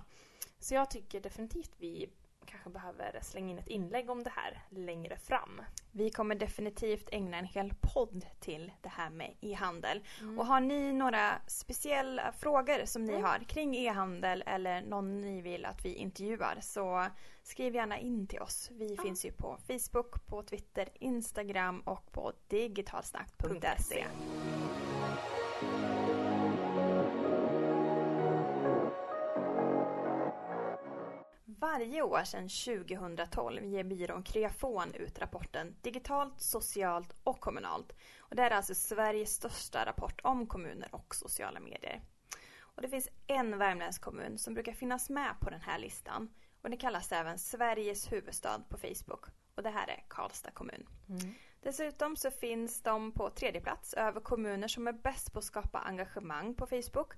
Så 0.59 0.73
jag 0.75 0.89
tycker 0.91 1.19
definitivt 1.21 1.71
vi 1.77 2.09
kanske 2.45 2.69
behöver 2.69 3.19
slänga 3.21 3.51
in 3.51 3.59
ett 3.59 3.67
inlägg 3.67 4.09
om 4.09 4.23
det 4.23 4.29
här 4.29 4.61
längre 4.69 5.17
fram. 5.17 5.61
Vi 5.91 6.09
kommer 6.09 6.35
definitivt 6.35 7.09
ägna 7.11 7.37
en 7.37 7.45
hel 7.45 7.73
podd 7.93 8.25
till 8.39 8.71
det 8.81 8.89
här 8.89 9.09
med 9.09 9.33
e-handel. 9.41 10.03
Mm. 10.21 10.39
Och 10.39 10.45
har 10.45 10.59
ni 10.59 10.93
några 10.93 11.41
speciella 11.47 12.31
frågor 12.31 12.85
som 12.85 13.05
ni 13.05 13.11
Mm. 13.13 13.23
har 13.25 13.39
kring 13.39 13.75
e-handel 13.75 14.43
eller 14.45 14.81
någon 14.81 15.21
ni 15.21 15.41
vill 15.41 15.65
att 15.65 15.85
vi 15.85 15.93
intervjuar 15.93 16.57
så 16.61 17.05
skriv 17.43 17.75
gärna 17.75 17.99
in 17.99 18.27
till 18.27 18.39
oss. 18.41 18.69
Vi 18.71 18.93
Ja. 18.95 19.03
finns 19.03 19.25
ju 19.25 19.31
på 19.31 19.57
Facebook, 19.67 20.25
på 20.25 20.43
Twitter, 20.43 20.89
Instagram 20.93 21.79
och 21.79 22.11
på 22.11 22.33
digitalsnack.se. 22.47 24.05
Varje 31.65 32.01
år 32.01 32.23
sedan 32.23 32.49
2012 32.49 33.65
ger 33.65 33.83
byrån 33.83 34.23
Kreafon 34.23 34.93
ut 34.93 35.19
rapporten 35.19 35.75
Digitalt, 35.81 36.41
socialt 36.41 37.15
och 37.23 37.39
kommunalt. 37.39 37.93
Och 38.19 38.35
det 38.35 38.43
är 38.43 38.51
alltså 38.51 38.75
Sveriges 38.75 39.33
största 39.33 39.85
rapport 39.85 40.21
om 40.23 40.47
kommuner 40.47 40.89
och 40.91 41.15
sociala 41.15 41.59
medier. 41.59 42.01
Och 42.59 42.81
det 42.81 42.89
finns 42.89 43.09
en 43.27 43.57
värmländsk 43.57 44.01
kommun 44.01 44.37
som 44.37 44.53
brukar 44.53 44.73
finnas 44.73 45.09
med 45.09 45.39
på 45.41 45.49
den 45.49 45.61
här 45.61 45.79
listan. 45.79 46.29
Och 46.61 46.69
det 46.69 46.77
kallas 46.77 47.11
även 47.11 47.39
Sveriges 47.39 48.11
huvudstad 48.11 48.63
på 48.69 48.77
Facebook. 48.77 49.25
Och 49.55 49.63
det 49.63 49.69
här 49.69 49.87
är 49.87 50.03
Karlstad 50.07 50.51
kommun. 50.51 50.87
Mm. 51.09 51.33
Dessutom 51.61 52.15
så 52.15 52.31
finns 52.31 52.81
de 52.81 53.11
på 53.11 53.29
tredje 53.29 53.61
plats 53.61 53.93
över 53.93 54.21
kommuner 54.21 54.67
som 54.67 54.87
är 54.87 54.93
bäst 54.93 55.33
på 55.33 55.39
att 55.39 55.45
skapa 55.45 55.79
engagemang 55.79 56.55
på 56.55 56.67
Facebook. 56.67 57.13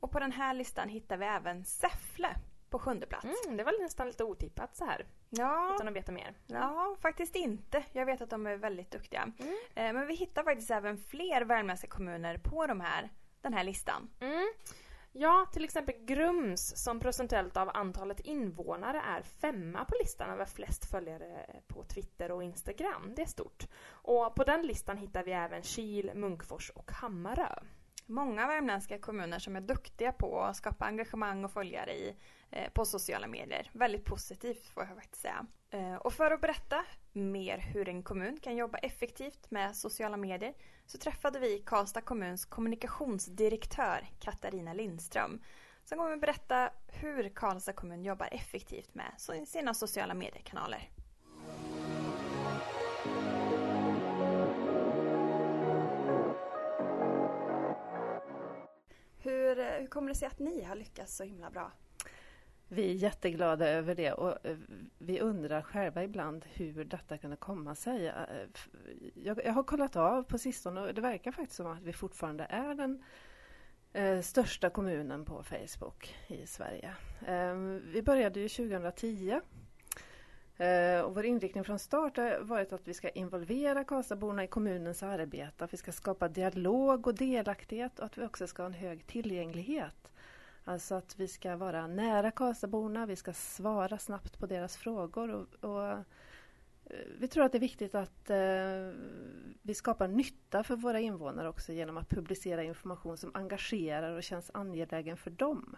Och 0.00 0.10
på 0.10 0.20
den 0.20 0.32
här 0.32 0.54
listan 0.54 0.88
hittar 0.88 1.16
vi 1.16 1.26
även 1.26 1.64
Säffle 1.64 2.36
på 2.74 2.78
sjunde 2.78 3.06
plats. 3.06 3.26
Mm, 3.46 3.56
det 3.56 3.64
var 3.64 3.82
nästan 3.82 4.06
lite 4.06 4.24
otippat 4.24 4.76
så 4.76 4.84
här, 4.84 5.06
Ja, 5.30 5.74
utan 5.74 5.88
att 5.88 5.94
veta 5.94 6.12
mer. 6.12 6.34
ja, 6.46 6.96
faktiskt 7.00 7.36
inte. 7.36 7.84
Jag 7.92 8.06
vet 8.06 8.20
att 8.20 8.30
de 8.30 8.46
är 8.46 8.56
väldigt 8.56 8.90
duktiga. 8.90 9.22
Mm. 9.38 9.54
Eh, 9.74 9.92
Men 9.92 10.06
vi 10.06 10.14
hittar 10.14 10.42
faktiskt 10.44 10.70
även 10.70 10.98
fler 10.98 11.42
värmländska 11.44 11.86
kommuner 11.88 12.38
på 12.38 12.66
de 12.66 12.80
här, 12.80 13.10
den 13.40 13.54
här 13.54 13.64
listan. 13.64 14.10
Mm. 14.20 14.52
Ja, 15.12 15.46
till 15.52 15.64
exempel 15.64 15.94
Grums 15.98 16.84
som 16.84 17.00
procentuellt 17.00 17.56
av 17.56 17.70
antalet 17.74 18.20
invånare 18.20 19.00
är 19.00 19.22
femma 19.22 19.84
på 19.84 19.94
listan 20.02 20.30
över 20.30 20.44
flest 20.44 20.90
följare 20.90 21.46
på 21.66 21.84
Twitter 21.84 22.32
och 22.32 22.42
Instagram. 22.42 23.12
Det 23.16 23.22
är 23.22 23.26
stort. 23.26 23.66
Och 23.90 24.34
på 24.34 24.44
den 24.44 24.62
listan 24.66 24.96
hittar 24.96 25.22
vi 25.24 25.32
även 25.32 25.62
Kil, 25.62 26.10
Munkfors 26.14 26.70
och 26.70 26.90
Hammarö. 26.92 27.54
Många 28.06 28.46
värmländska 28.46 28.98
kommuner 28.98 29.38
som 29.38 29.56
är 29.56 29.60
duktiga 29.60 30.12
på 30.12 30.40
att 30.40 30.56
skapa 30.56 30.84
engagemang 30.84 31.44
och 31.44 31.50
följare 31.50 31.92
i, 31.92 32.16
eh, 32.50 32.70
på 32.72 32.84
sociala 32.84 33.26
medier. 33.26 33.70
Väldigt 33.72 34.04
positivt 34.04 34.66
får 34.66 34.82
jag 34.82 34.94
faktiskt 34.94 35.22
säga. 35.22 35.46
Eh, 35.70 35.94
och 35.94 36.12
för 36.12 36.30
att 36.30 36.40
berätta 36.40 36.84
mer 37.12 37.58
hur 37.58 37.88
en 37.88 38.02
kommun 38.02 38.38
kan 38.40 38.56
jobba 38.56 38.78
effektivt 38.78 39.50
med 39.50 39.76
sociala 39.76 40.16
medier 40.16 40.54
så 40.86 40.98
träffade 40.98 41.38
vi 41.38 41.58
Karlstad 41.58 42.00
kommuns 42.00 42.44
kommunikationsdirektör 42.44 44.08
Katarina 44.20 44.72
Lindström 44.72 45.40
som 45.84 45.98
kommer 45.98 46.16
berätta 46.16 46.70
hur 46.86 47.28
Karlstad 47.28 47.72
kommun 47.72 48.04
jobbar 48.04 48.28
effektivt 48.32 48.94
med 48.94 49.12
sina 49.46 49.74
sociala 49.74 50.14
mediekanaler. 50.14 50.90
Hur, 59.24 59.58
eh, 59.58 59.66
hur 59.66 59.86
kommer 59.86 60.08
det 60.08 60.14
sig 60.14 60.28
att 60.28 60.38
ni 60.38 60.62
har 60.62 60.76
lyckats 60.76 61.16
så 61.16 61.24
himla 61.24 61.50
bra? 61.50 61.72
Vi 62.68 62.90
är 62.90 62.94
jätteglada 62.94 63.68
över 63.68 63.94
det 63.94 64.12
och 64.12 64.46
eh, 64.46 64.56
vi 64.98 65.20
undrar 65.20 65.62
själva 65.62 66.04
ibland 66.04 66.44
hur 66.52 66.84
detta 66.84 67.18
kunde 67.18 67.36
komma 67.36 67.74
sig. 67.74 68.06
Eh, 68.06 68.14
jag, 69.14 69.44
jag 69.44 69.52
har 69.52 69.62
kollat 69.62 69.96
av 69.96 70.22
på 70.22 70.38
sistone 70.38 70.80
och 70.80 70.94
det 70.94 71.00
verkar 71.00 71.32
faktiskt 71.32 71.56
som 71.56 71.66
att 71.66 71.82
vi 71.82 71.92
fortfarande 71.92 72.44
är 72.44 72.74
den 72.74 73.04
eh, 73.92 74.20
största 74.20 74.70
kommunen 74.70 75.24
på 75.24 75.42
Facebook 75.42 76.14
i 76.28 76.46
Sverige. 76.46 76.94
Eh, 77.26 77.54
vi 77.92 78.02
började 78.02 78.40
ju 78.40 78.48
2010 78.48 79.40
Eh, 80.58 81.00
och 81.00 81.14
vår 81.14 81.24
inriktning 81.24 81.64
från 81.64 81.78
start 81.78 82.16
har 82.16 82.38
varit 82.40 82.72
att 82.72 82.88
vi 82.88 82.94
ska 82.94 83.08
involvera 83.08 83.84
Karlstadborna 83.84 84.44
i 84.44 84.46
kommunens 84.46 85.02
arbete, 85.02 85.64
att 85.64 85.72
vi 85.72 85.76
ska 85.76 85.92
skapa 85.92 86.28
dialog 86.28 87.06
och 87.06 87.14
delaktighet 87.14 87.98
och 87.98 88.06
att 88.06 88.18
vi 88.18 88.24
också 88.24 88.46
ska 88.46 88.62
ha 88.62 88.66
en 88.66 88.72
hög 88.72 89.06
tillgänglighet. 89.06 90.10
Alltså 90.64 90.94
att 90.94 91.18
vi 91.18 91.28
ska 91.28 91.56
vara 91.56 91.86
nära 91.86 92.30
Karlstadborna, 92.30 93.06
vi 93.06 93.16
ska 93.16 93.32
svara 93.32 93.98
snabbt 93.98 94.38
på 94.38 94.46
deras 94.46 94.76
frågor. 94.76 95.30
Och, 95.30 95.64
och, 95.70 95.88
eh, 95.88 95.98
vi 97.18 97.28
tror 97.28 97.44
att 97.44 97.52
det 97.52 97.58
är 97.58 97.60
viktigt 97.60 97.94
att 97.94 98.30
eh, 98.30 98.36
vi 99.62 99.74
skapar 99.74 100.08
nytta 100.08 100.64
för 100.64 100.76
våra 100.76 101.00
invånare 101.00 101.48
också 101.48 101.72
genom 101.72 101.96
att 101.96 102.08
publicera 102.08 102.62
information 102.62 103.16
som 103.16 103.30
engagerar 103.34 104.16
och 104.16 104.22
känns 104.22 104.50
angelägen 104.54 105.16
för 105.16 105.30
dem. 105.30 105.76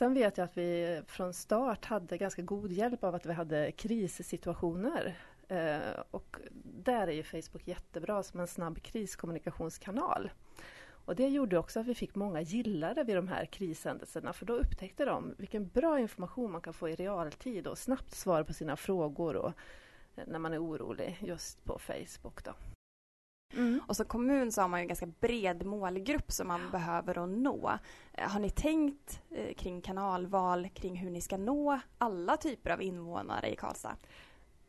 Sen 0.00 0.14
vet 0.14 0.38
jag 0.38 0.44
att 0.44 0.56
vi 0.56 1.02
från 1.06 1.34
start 1.34 1.84
hade 1.84 2.18
ganska 2.18 2.42
god 2.42 2.72
hjälp 2.72 3.04
av 3.04 3.14
att 3.14 3.26
vi 3.26 3.32
hade 3.32 3.72
krissituationer. 3.72 5.18
Eh, 5.48 6.00
och 6.10 6.36
där 6.64 7.08
är 7.08 7.12
ju 7.12 7.22
Facebook 7.22 7.68
jättebra 7.68 8.22
som 8.22 8.40
en 8.40 8.46
snabb 8.46 8.82
kriskommunikationskanal. 8.82 10.30
Och 11.04 11.16
det 11.16 11.28
gjorde 11.28 11.58
också 11.58 11.80
att 11.80 11.86
vi 11.86 11.94
fick 11.94 12.14
många 12.14 12.40
gillare 12.40 13.04
vid 13.04 13.16
de 13.16 13.28
här 13.28 13.44
krishändelserna 13.44 14.32
för 14.32 14.46
då 14.46 14.52
upptäckte 14.52 15.04
de 15.04 15.34
vilken 15.38 15.68
bra 15.68 16.00
information 16.00 16.52
man 16.52 16.60
kan 16.60 16.74
få 16.74 16.88
i 16.88 16.94
realtid 16.94 17.66
och 17.66 17.78
snabbt 17.78 18.14
svara 18.14 18.44
på 18.44 18.52
sina 18.52 18.76
frågor 18.76 19.36
och, 19.36 19.52
eh, 20.16 20.24
när 20.26 20.38
man 20.38 20.52
är 20.52 20.64
orolig 20.64 21.18
just 21.20 21.64
på 21.64 21.78
Facebook. 21.78 22.44
Då. 22.44 22.52
Och 23.86 23.96
som 23.96 24.06
kommun 24.06 24.52
så 24.52 24.60
har 24.60 24.68
man 24.68 24.80
ju 24.80 24.82
en 24.82 24.88
ganska 24.88 25.06
bred 25.06 25.66
målgrupp 25.66 26.32
som 26.32 26.48
man 26.48 26.70
behöver 26.70 27.24
att 27.24 27.28
nå. 27.28 27.78
Eh, 28.12 28.28
Har 28.28 28.40
ni 28.40 28.50
tänkt 28.50 29.22
eh, 29.30 29.54
kring 29.54 29.80
kanalval, 29.80 30.68
kring 30.68 30.96
hur 30.96 31.10
ni 31.10 31.20
ska 31.20 31.36
nå 31.36 31.80
alla 31.98 32.36
typer 32.36 32.70
av 32.70 32.82
invånare 32.82 33.52
i 33.52 33.56
Karlstad? 33.56 33.96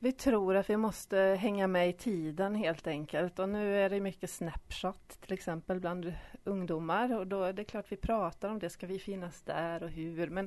Vi 0.04 0.12
tror 0.12 0.56
att 0.56 0.70
vi 0.70 0.78
måste 0.78 1.18
hänga 1.18 1.68
med 1.68 1.90
i 1.90 1.94
tiden 1.94 2.56
helt 2.56 2.88
enkelt. 2.88 3.40
Och 3.40 3.50
nu 3.50 3.76
är 3.76 3.90
det 3.90 4.00
mycket 4.00 4.30
Snapchat 4.30 5.18
till 5.22 5.34
exempel 5.34 5.80
bland 5.80 6.14
ungdomar. 6.44 7.14
Och 7.20 7.28
då 7.28 7.44
är 7.44 7.54
det 7.54 7.64
klart 7.64 7.92
vi 7.92 7.96
pratar 7.96 8.50
om 8.50 8.60
det, 8.60 8.70
ska 8.70 8.88
vi 8.88 9.00
finnas 9.00 9.42
där 9.42 9.84
och 9.84 9.90
hur? 9.90 10.30
Men 10.30 10.46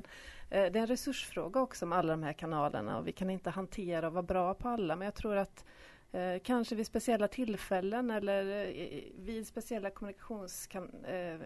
eh, 0.49 0.71
det 0.71 0.79
är 0.79 0.81
en 0.81 0.87
resursfråga 0.87 1.61
också 1.61 1.85
med 1.85 1.97
alla 1.97 2.13
de 2.13 2.23
här 2.23 2.33
kanalerna. 2.33 2.97
Och 2.97 3.07
vi 3.07 3.11
kan 3.11 3.29
inte 3.29 3.49
hantera 3.49 4.07
och 4.07 4.13
vara 4.13 4.23
bra 4.23 4.53
på 4.53 4.69
alla. 4.69 4.95
Men 4.95 5.05
jag 5.05 5.15
tror 5.15 5.35
att 5.37 5.65
kanske 6.43 6.75
vid 6.75 6.87
speciella 6.87 7.27
tillfällen 7.27 8.11
eller 8.11 8.67
eh, 8.67 9.03
vid 9.15 9.47
speciella 9.47 9.89
kommunikationskan 9.89 11.05
eh, 11.05 11.41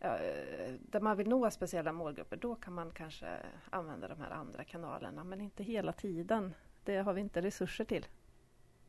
eh, 0.00 0.74
där 0.80 1.00
man 1.00 1.16
vill 1.16 1.28
nå 1.28 1.50
speciella 1.50 1.92
målgrupper, 1.92 2.36
då 2.36 2.54
kan 2.54 2.72
man 2.72 2.90
kanske 2.90 3.26
använda 3.70 4.08
de 4.08 4.20
här 4.20 4.30
andra 4.30 4.64
kanalerna 4.64 5.24
men 5.24 5.40
inte 5.40 5.62
hela 5.62 5.92
tiden. 5.92 6.54
Det 6.84 6.96
har 6.96 7.12
vi 7.12 7.20
inte 7.20 7.42
resurser 7.42 7.84
till. 7.84 8.06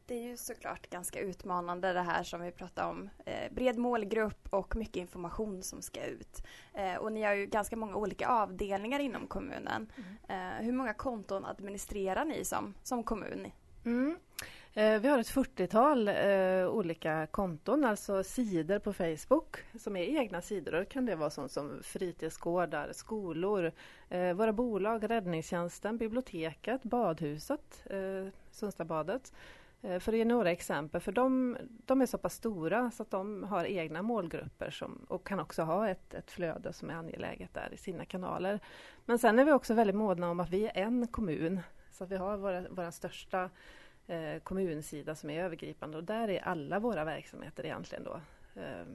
Det 0.05 0.15
är 0.15 0.21
ju 0.21 0.37
såklart 0.37 0.89
ganska 0.89 1.19
utmanande 1.19 1.93
det 1.93 2.01
här 2.01 2.23
som 2.23 2.41
vi 2.41 2.51
pratade 2.51 2.87
om. 2.87 3.09
Eh, 3.25 3.51
bred 3.51 3.77
målgrupp 3.77 4.47
och 4.49 4.75
mycket 4.75 4.95
information 4.95 5.63
som 5.63 5.81
ska 5.81 6.05
ut. 6.05 6.43
Eh, 6.73 6.95
och 6.95 7.11
ni 7.11 7.23
har 7.23 7.33
ju 7.33 7.45
ganska 7.45 7.75
många 7.75 7.95
olika 7.95 8.27
avdelningar 8.27 8.99
inom 8.99 9.27
kommunen. 9.27 9.91
Eh, 10.29 10.65
hur 10.65 10.71
många 10.71 10.93
konton 10.93 11.45
administrerar 11.45 12.25
ni 12.25 12.45
som, 12.45 12.73
som 12.83 13.03
kommun? 13.03 13.51
Mm. 13.85 14.17
Eh, 14.73 14.99
vi 14.99 15.07
har 15.07 15.19
ett 15.19 15.31
40-tal 15.31 16.07
eh, 16.07 16.67
olika 16.67 17.27
konton, 17.27 17.85
alltså 17.85 18.23
sidor 18.23 18.79
på 18.79 18.93
Facebook 18.93 19.57
som 19.79 19.95
är 19.95 20.03
egna 20.03 20.41
sidor. 20.41 20.71
Det 20.71 20.79
då 20.79 20.85
kan 20.85 21.05
det 21.05 21.15
vara 21.15 21.29
sånt 21.29 21.51
som 21.51 21.79
fritidsgårdar, 21.83 22.91
skolor, 22.93 23.71
eh, 24.09 24.33
våra 24.33 24.53
bolag, 24.53 25.09
räddningstjänsten, 25.09 25.97
biblioteket, 25.97 26.83
badhuset, 26.83 27.83
eh, 27.85 28.27
Sundstabadet. 28.51 29.33
Eh, 29.81 29.99
för 29.99 30.11
att 30.11 30.17
ge 30.17 30.25
några 30.25 30.51
exempel, 30.51 31.01
för 31.01 31.11
de, 31.11 31.57
de 31.85 32.01
är 32.01 32.05
så 32.05 32.17
pass 32.17 32.33
stora 32.33 32.91
så 32.91 33.03
att 33.03 33.11
de 33.11 33.43
har 33.43 33.65
egna 33.65 34.01
målgrupper 34.01 34.69
som, 34.69 35.05
och 35.07 35.27
kan 35.27 35.39
också 35.39 35.63
ha 35.63 35.89
ett, 35.89 36.13
ett 36.13 36.31
flöde 36.31 36.73
som 36.73 36.89
är 36.89 36.93
angeläget 36.93 37.53
där 37.53 37.69
i 37.73 37.77
sina 37.77 38.05
kanaler. 38.05 38.59
Men 39.05 39.19
sen 39.19 39.39
är 39.39 39.45
vi 39.45 39.51
också 39.51 39.73
väldigt 39.73 39.95
måna 39.95 40.29
om 40.29 40.39
att 40.39 40.49
vi 40.49 40.65
är 40.65 40.77
en 40.77 41.07
kommun. 41.07 41.59
Så 41.91 42.03
att 42.03 42.11
vi 42.11 42.15
har 42.15 42.37
våra, 42.37 42.69
våra 42.69 42.91
största 42.91 43.49
eh, 44.07 44.39
kommunsida 44.43 45.15
som 45.15 45.29
är 45.29 45.43
övergripande 45.43 45.97
och 45.97 46.03
där 46.03 46.29
är 46.29 46.41
alla 46.41 46.79
våra 46.79 47.03
verksamheter 47.05 47.65
egentligen 47.65 48.03
då 48.03 48.21
eh, 48.61 48.85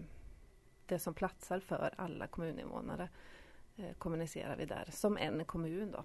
det 0.87 0.99
som 0.99 1.15
platsar 1.15 1.61
för 1.61 1.95
alla 1.97 2.27
kommuninvånare 2.27 3.09
eh, 3.77 3.93
kommunicerar 3.99 4.57
vi 4.57 4.65
där 4.65 4.89
som 4.91 5.17
en 5.17 5.45
kommun 5.45 5.91
då. 5.91 6.05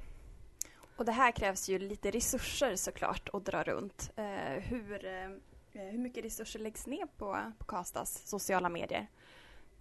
Och 0.96 1.05
det 1.05 1.12
här 1.12 1.31
krävs 1.31 1.70
ju 1.70 1.79
lite 1.79 2.12
resurser 2.12 2.75
såklart 2.75 3.29
att 3.34 3.46
dra 3.46 3.63
runt. 3.63 4.12
Eh, 4.15 4.63
hur, 4.63 5.05
eh, 5.05 5.29
hur 5.72 5.98
mycket 5.98 6.25
resurser 6.25 6.60
läggs 6.60 6.88
ner 6.88 7.05
på, 7.17 7.51
på 7.58 7.65
Kastas 7.65 8.27
sociala 8.27 8.70
medier? 8.70 9.08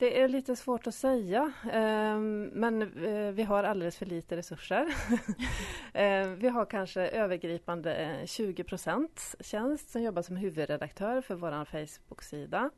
Det 0.00 0.20
är 0.20 0.28
lite 0.28 0.56
svårt 0.56 0.86
att 0.86 0.94
säga, 0.94 1.52
ehm, 1.72 2.44
men 2.44 2.82
eh, 2.82 3.32
vi 3.32 3.42
har 3.42 3.64
alldeles 3.64 3.96
för 3.96 4.06
lite 4.06 4.36
resurser. 4.36 4.94
Ehm, 5.92 6.36
vi 6.36 6.48
har 6.48 6.66
kanske 6.66 7.06
övergripande 7.06 8.20
20% 8.24 9.08
tjänst 9.40 9.90
som 9.90 10.02
jobbar 10.02 10.22
som 10.22 10.36
huvudredaktör 10.36 11.20
för 11.20 11.34
vår 11.34 11.64
Facebook-sida. 11.64 12.70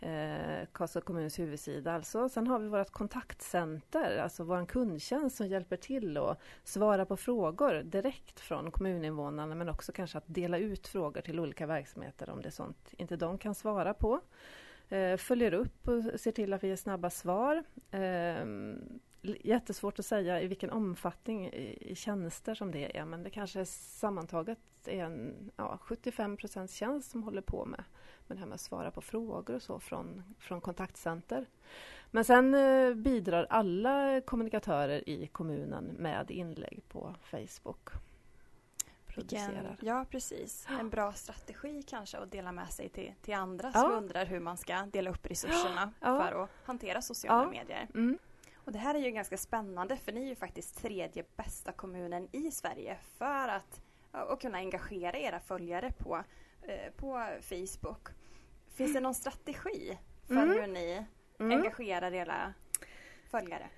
Eh, 0.00 0.66
Karlstad 0.72 1.00
kommuns 1.00 1.38
huvudsida 1.38 1.92
alltså. 1.92 2.28
Sen 2.28 2.46
har 2.46 2.58
vi 2.58 2.68
vårt 2.68 2.90
kontaktcenter, 2.90 4.18
alltså 4.18 4.44
vår 4.44 4.66
kundtjänst 4.66 5.36
som 5.36 5.46
hjälper 5.46 5.76
till 5.76 6.16
att 6.16 6.40
svara 6.64 7.06
på 7.06 7.16
frågor 7.16 7.82
direkt 7.82 8.40
från 8.40 8.70
kommuninvånarna 8.70 9.54
men 9.54 9.68
också 9.68 9.92
kanske 9.92 10.18
att 10.18 10.24
dela 10.26 10.58
ut 10.58 10.88
frågor 10.88 11.20
till 11.20 11.40
olika 11.40 11.66
verksamheter 11.66 12.30
om 12.30 12.42
det 12.42 12.48
är 12.48 12.50
sånt 12.50 12.94
inte 12.98 13.16
de 13.16 13.38
kan 13.38 13.54
svara 13.54 13.94
på. 13.94 14.20
Eh, 14.92 15.16
följer 15.16 15.54
upp 15.54 15.88
och 15.88 16.20
ser 16.20 16.32
till 16.32 16.52
att 16.52 16.64
vi 16.64 16.68
ger 16.68 16.76
snabba 16.76 17.10
svar. 17.10 17.64
Ehm, 17.90 19.00
jättesvårt 19.22 19.98
att 19.98 20.06
säga 20.06 20.42
i 20.42 20.46
vilken 20.46 20.70
omfattning 20.70 21.46
i, 21.46 21.94
tjänster 21.94 22.54
som 22.54 22.70
det 22.70 22.98
är 22.98 23.04
men 23.04 23.22
det 23.22 23.30
kanske 23.30 23.64
sammantaget 23.66 24.58
är 24.86 25.04
en 25.04 25.50
ja, 25.56 25.78
75% 25.82 26.66
tjänst 26.66 27.10
som 27.10 27.22
håller 27.22 27.42
på 27.42 27.64
med, 27.64 27.84
med 28.26 28.36
det 28.36 28.40
här 28.40 28.46
med 28.46 28.54
att 28.54 28.60
svara 28.60 28.90
på 28.90 29.00
frågor 29.00 29.54
och 29.54 29.62
så 29.62 29.78
från, 29.78 30.22
från 30.38 30.60
kontaktcenter. 30.60 31.46
Men 32.10 32.24
sen 32.24 32.54
eh, 32.54 32.94
bidrar 32.94 33.46
alla 33.50 34.20
kommunikatörer 34.20 35.08
i 35.08 35.26
kommunen 35.26 35.84
med 35.84 36.30
inlägg 36.30 36.82
på 36.88 37.14
Facebook 37.22 37.90
producerar. 39.14 39.76
ja, 39.80 40.06
precis. 40.10 40.66
En 40.80 40.90
bra 40.90 41.12
strategi 41.12 41.82
kanske 41.82 42.18
att 42.18 42.30
dela 42.30 42.52
med 42.52 42.72
sig 42.72 42.88
till, 42.88 43.14
till 43.22 43.34
andra 43.34 43.70
ja. 43.74 43.80
som 43.80 43.92
undrar 43.92 44.26
hur 44.26 44.40
man 44.40 44.56
ska 44.56 44.86
dela 44.92 45.10
upp 45.10 45.26
resurserna 45.26 45.92
ja. 46.00 46.22
för 46.22 46.42
att 46.42 46.50
hantera 46.64 47.02
sociala 47.02 47.50
medier. 47.50 47.88
Mm. 47.94 48.18
Och 48.54 48.72
det 48.72 48.78
här 48.78 48.94
är 48.94 48.98
ju 48.98 49.10
ganska 49.10 49.36
spännande 49.36 49.96
för 49.96 50.12
ni 50.12 50.22
är 50.22 50.28
ju 50.28 50.36
faktiskt 50.36 50.82
tredje 50.82 51.24
bästa 51.36 51.72
kommunen 51.72 52.28
i 52.32 52.50
Sverige 52.50 52.98
för 53.18 53.48
att 53.48 53.82
och 54.12 54.40
kunna 54.40 54.58
engagera 54.58 55.18
era 55.18 55.40
följare 55.40 55.92
på, 55.98 56.24
eh, 56.62 56.92
på 56.96 57.26
Facebook. 57.40 58.08
Finns 58.74 58.92
det 58.92 59.00
någon 59.00 59.14
strategi 59.14 59.98
för 60.26 60.34
mm. 60.34 60.48
hur 60.48 60.66
ni 60.66 61.06
mm. 61.38 61.58
engagerar 61.58 62.14
era 62.14 62.54
följare? 63.30 63.68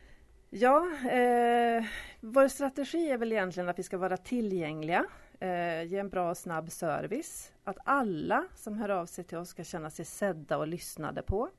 Ja, 0.51 0.79
eh, 1.11 1.85
vår 2.21 2.49
strategi 2.49 3.11
är 3.11 3.19
väl 3.19 3.33
egentligen 3.33 3.69
att 3.69 3.79
vi 3.79 3.83
ska 3.83 3.99
vara 3.99 4.17
tillgängliga 4.17 5.07
eh, 5.41 5.83
ge 5.83 5.99
en 5.99 6.09
bra 6.09 6.31
och 6.31 6.39
snabb 6.39 6.71
service. 6.71 7.53
Att 7.65 7.79
alla 7.85 8.45
som 8.55 8.75
hör 8.75 8.89
av 8.89 9.07
sig 9.07 9.25
till 9.25 9.39
oss 9.39 9.49
ska 9.49 9.65
känna 9.65 9.91
sig 9.91 10.05
sedda 10.05 10.59
och 10.59 10.69
lyssnade 10.69 11.23
på. 11.23 11.51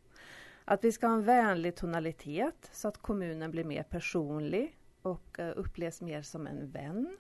Att 0.65 0.84
vi 0.84 0.91
ska 0.91 1.08
ha 1.08 1.13
en 1.13 1.24
vänlig 1.24 1.75
tonalitet 1.75 2.70
så 2.72 2.88
att 2.88 2.98
kommunen 2.98 3.51
blir 3.51 3.63
mer 3.63 3.84
personlig 3.84 4.77
och 5.01 5.39
eh, 5.39 5.53
upplevs 5.55 6.01
mer 6.01 6.22
som 6.22 6.48
en 6.48 6.72
vän. 6.72 7.17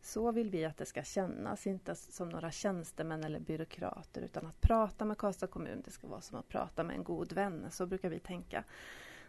Så 0.00 0.32
vill 0.32 0.50
vi 0.50 0.64
att 0.64 0.76
det 0.76 0.86
ska 0.86 1.02
kännas, 1.02 1.66
inte 1.66 1.94
som 1.94 2.28
några 2.28 2.50
tjänstemän 2.50 3.24
eller 3.24 3.40
byråkrater 3.40 4.22
utan 4.22 4.46
att 4.46 4.60
prata 4.60 5.04
med 5.04 5.18
Karlstad 5.18 5.46
kommun, 5.46 5.82
det 5.84 5.90
ska 5.90 6.06
vara 6.06 6.20
som 6.20 6.38
att 6.38 6.48
prata 6.48 6.84
med 6.84 6.96
en 6.96 7.04
god 7.04 7.32
vän. 7.32 7.66
Så 7.70 7.86
brukar 7.86 8.08
vi 8.08 8.18
tänka. 8.18 8.64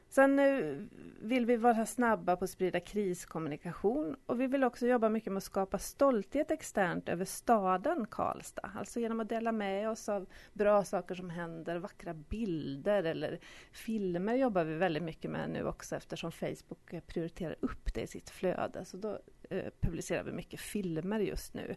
Sen 0.09 0.39
eh, 0.39 0.75
vill 1.21 1.45
vi 1.45 1.57
vara 1.57 1.85
snabba 1.85 2.35
på 2.35 2.43
att 2.43 2.49
sprida 2.49 2.79
kriskommunikation 2.79 4.15
och 4.25 4.41
vi 4.41 4.47
vill 4.47 4.63
också 4.63 4.87
jobba 4.87 5.09
mycket 5.09 5.33
med 5.33 5.37
att 5.37 5.43
skapa 5.43 5.77
stolthet 5.77 6.51
externt 6.51 7.09
över 7.09 7.25
staden 7.25 8.05
Karlstad. 8.11 8.71
Alltså 8.75 8.99
genom 8.99 9.19
att 9.19 9.29
dela 9.29 9.51
med 9.51 9.89
oss 9.89 10.09
av 10.09 10.25
bra 10.53 10.83
saker 10.83 11.15
som 11.15 11.29
händer, 11.29 11.77
vackra 11.77 12.13
bilder 12.13 13.03
eller 13.03 13.39
filmer 13.71 14.35
jobbar 14.35 14.63
vi 14.63 14.75
väldigt 14.75 15.03
mycket 15.03 15.31
med 15.31 15.49
nu 15.49 15.63
också 15.63 15.95
eftersom 15.95 16.31
Facebook 16.31 17.07
prioriterar 17.07 17.55
upp 17.59 17.93
det 17.93 18.01
i 18.01 18.07
sitt 18.07 18.29
flöde. 18.29 18.85
Så 18.85 18.97
då 18.97 19.19
eh, 19.49 19.73
publicerar 19.79 20.23
vi 20.23 20.31
mycket 20.31 20.59
filmer 20.59 21.19
just 21.19 21.53
nu. 21.53 21.75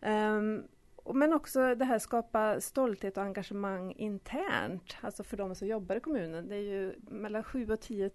Um, 0.00 0.68
men 1.12 1.32
också 1.32 1.74
det 1.74 1.84
här 1.84 1.98
skapa 1.98 2.60
stolthet 2.60 3.16
och 3.16 3.22
engagemang 3.22 3.92
internt, 3.92 4.96
alltså 5.00 5.24
för 5.24 5.36
de 5.36 5.54
som 5.54 5.68
jobbar 5.68 5.96
i 5.96 6.00
kommunen. 6.00 6.48
Det 6.48 6.56
är 6.56 6.60
ju 6.60 6.94
mellan 7.00 7.44
7 7.44 7.70
och 7.70 7.80
10 7.80 8.10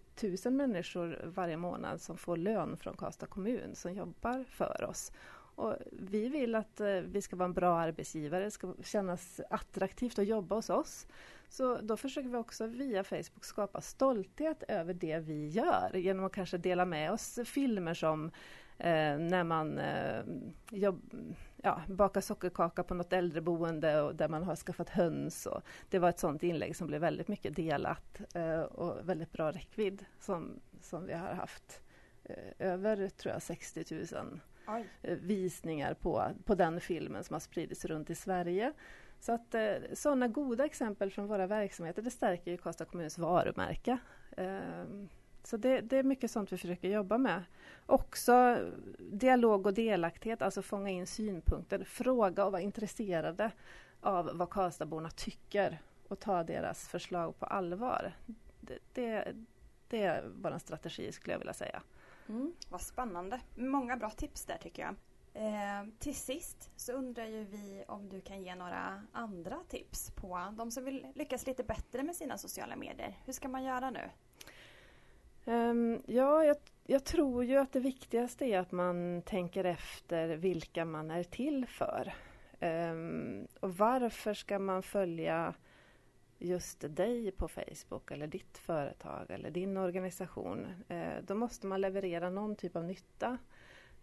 000 0.46 0.54
människor 0.54 1.22
varje 1.26 1.58
månad 1.58 2.02
som 2.02 2.18
får 2.18 2.38
lön 2.38 2.78
från 2.78 2.98
Karlstad 2.98 3.28
kommun 3.28 3.76
som 3.76 3.94
jobbar 3.94 4.44
för 4.44 4.84
oss. 4.90 5.12
Och 5.56 5.76
vi 5.92 6.30
vill 6.30 6.56
att 6.56 6.80
eh, 6.80 6.88
vi 6.88 7.22
ska 7.22 7.36
vara 7.36 7.46
en 7.46 7.54
bra 7.54 7.80
arbetsgivare, 7.80 8.44
det 8.44 8.52
ska 8.52 8.76
kännas 8.84 9.42
attraktivt 9.50 10.20
att 10.20 10.28
jobba 10.28 10.56
hos 10.56 10.70
oss. 10.70 11.08
Så 11.50 11.78
då 11.82 11.98
försöker 11.98 12.30
vi 12.30 12.38
också 12.38 12.68
via 12.68 13.04
Facebook 13.04 13.46
skapa 13.46 13.82
stolthet 13.82 14.64
över 14.68 14.94
det 14.94 15.20
vi 15.20 15.48
gör 15.48 15.96
genom 15.96 16.26
att 16.26 16.34
kanske 16.34 16.58
dela 16.58 16.86
med 16.86 17.12
oss 17.12 17.40
filmer 17.46 17.94
som 17.94 18.26
eh, 18.78 19.18
när 19.18 19.44
man 19.44 19.78
eh, 19.78 20.24
jobb, 20.72 21.14
ja, 21.64 21.82
bakar 21.88 22.22
sockerkaka 22.22 22.84
på 22.84 22.94
något 22.94 23.14
äldreboende 23.14 24.02
och 24.02 24.16
där 24.16 24.28
man 24.28 24.44
har 24.44 24.56
skaffat 24.56 24.90
höns. 24.90 25.46
Och 25.46 25.62
det 25.90 26.00
var 26.00 26.10
ett 26.10 26.20
sådant 26.20 26.44
inlägg 26.44 26.76
som 26.76 26.88
blev 26.88 27.02
väldigt 27.02 27.28
mycket 27.28 27.56
delat 27.56 28.22
eh, 28.36 28.62
och 28.62 29.10
väldigt 29.10 29.32
bra 29.32 29.52
räckvidd 29.52 30.06
som, 30.20 30.60
som 30.82 31.06
vi 31.06 31.14
har 31.14 31.34
haft. 31.34 31.82
Eh, 32.24 32.68
över 32.72 33.10
tror 33.10 33.34
jag 33.34 33.42
60 33.42 33.86
000 34.16 34.40
Oj. 34.68 34.86
Eh, 35.02 35.18
visningar 35.18 35.94
på, 35.94 36.32
på 36.46 36.56
den 36.56 36.82
filmen 36.82 37.24
som 37.24 37.34
har 37.34 37.40
spridits 37.40 37.86
runt 37.86 38.10
i 38.10 38.16
Sverige. 38.16 38.74
Så 39.20 39.32
att 39.32 39.56
eh, 39.56 39.74
sådana 39.94 40.28
goda 40.28 40.66
exempel 40.66 41.12
från 41.12 41.28
våra 41.28 41.48
verksamheter 41.48 42.02
det 42.02 42.12
stärker 42.12 42.52
ju 42.52 42.58
Karlstad 42.58 42.86
kommuns 42.86 43.18
varumärke. 43.18 43.98
Så 45.50 45.58
det, 45.58 45.82
det, 45.82 45.98
är 45.98 46.04
mycket 46.04 46.32
sånt 46.32 46.52
vi 46.52 46.58
försöker 46.58 46.90
jobba 46.90 47.18
med. 47.18 47.44
Också 47.86 48.58
dialog 49.00 49.66
och 49.66 49.74
delaktighet, 49.74 50.42
alltså 50.42 50.62
fånga 50.62 50.90
in 50.90 51.08
synpunkter, 51.08 51.84
fråga 51.84 52.46
och 52.46 52.52
vara 52.52 52.62
intresserade 52.62 53.52
av 54.02 54.32
vad 54.34 54.50
Karlstadborna 54.50 55.10
tycker 55.10 55.82
och 56.08 56.20
ta 56.20 56.44
deras 56.44 56.88
förslag 56.88 57.40
på 57.40 57.46
allvar. 57.46 58.14
Det, 58.60 58.80
det, 58.94 59.36
det 59.88 60.04
är 60.04 60.30
vår 60.36 60.58
strategi 60.58 61.12
skulle 61.12 61.34
jag 61.34 61.40
vilja 61.40 61.54
säga. 61.54 61.82
Mm, 62.28 62.54
vad 62.70 62.82
spännande. 62.82 63.42
Många 63.56 63.98
bra 63.98 64.10
tips 64.10 64.46
där 64.46 64.58
tycker 64.58 64.82
jag. 64.82 64.96
Eh, 65.34 65.88
till 66.00 66.16
sist 66.16 66.72
så 66.76 66.94
undrar 66.94 67.26
ju 67.26 67.44
vi 67.44 67.84
om 67.88 68.10
du 68.10 68.22
kan 68.22 68.44
ge 68.44 68.56
några 68.56 69.04
andra 69.12 69.60
tips 69.70 70.12
på 70.12 70.54
de 70.58 70.72
som 70.72 70.86
vill 70.86 71.08
lyckas 71.16 71.48
lite 71.48 71.64
bättre 71.64 72.04
med 72.04 72.16
sina 72.16 72.38
sociala 72.38 72.76
medier. 72.76 73.18
Hur 73.26 73.34
ska 73.34 73.48
man 73.48 73.64
göra 73.64 73.90
nu? 73.90 74.10
Um, 75.46 76.02
ja, 76.06 76.44
jag, 76.44 76.58
jag, 76.86 77.04
tror 77.04 77.44
ju 77.44 77.58
att 77.58 77.72
det 77.72 77.80
viktigaste 77.80 78.46
är 78.46 78.60
att 78.60 78.72
man 78.72 79.22
tänker 79.22 79.64
efter 79.64 80.28
vilka 80.28 80.86
man 80.86 81.12
är 81.12 81.24
till 81.24 81.66
för. 81.66 82.14
Um, 82.60 83.48
och 83.60 83.78
varför 83.78 84.34
ska 84.34 84.60
man 84.60 84.84
följa 84.84 85.54
just 86.38 86.96
dig 86.96 87.32
på 87.32 87.48
Facebook 87.48 88.12
eller 88.12 88.28
ditt 88.28 88.58
företag 88.58 89.26
eller 89.30 89.52
din 89.52 89.78
organisation. 89.78 90.68
Uh, 90.92 91.24
då 91.24 91.36
måste 91.36 91.68
man 91.68 91.82
leverera 91.82 92.30
någon 92.30 92.56
typ 92.56 92.76
av 92.76 92.84
nytta. 92.84 93.38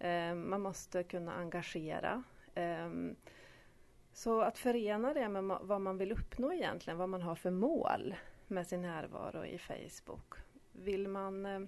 Uh, 0.05 0.35
man 0.35 0.61
måste 0.61 1.03
kunna 1.03 1.33
engagera. 1.33 2.23
Um, 2.55 3.17
så 4.13 4.41
att 4.41 4.59
förena 4.59 5.15
det 5.15 5.29
med 5.29 5.59
vad 5.63 5.81
man 5.81 5.99
vill 5.99 6.13
uppnå 6.13 6.53
egentligen, 6.53 6.99
vad 6.99 7.09
man 7.09 7.23
har 7.23 7.35
för 7.35 7.51
mål 7.51 8.15
med 8.47 8.67
sin 8.67 8.83
närvaro 8.83 9.45
i 9.45 9.59
Facebook 9.59 10.46
vill 10.85 11.09
man 11.09 11.47
eh, 11.47 11.61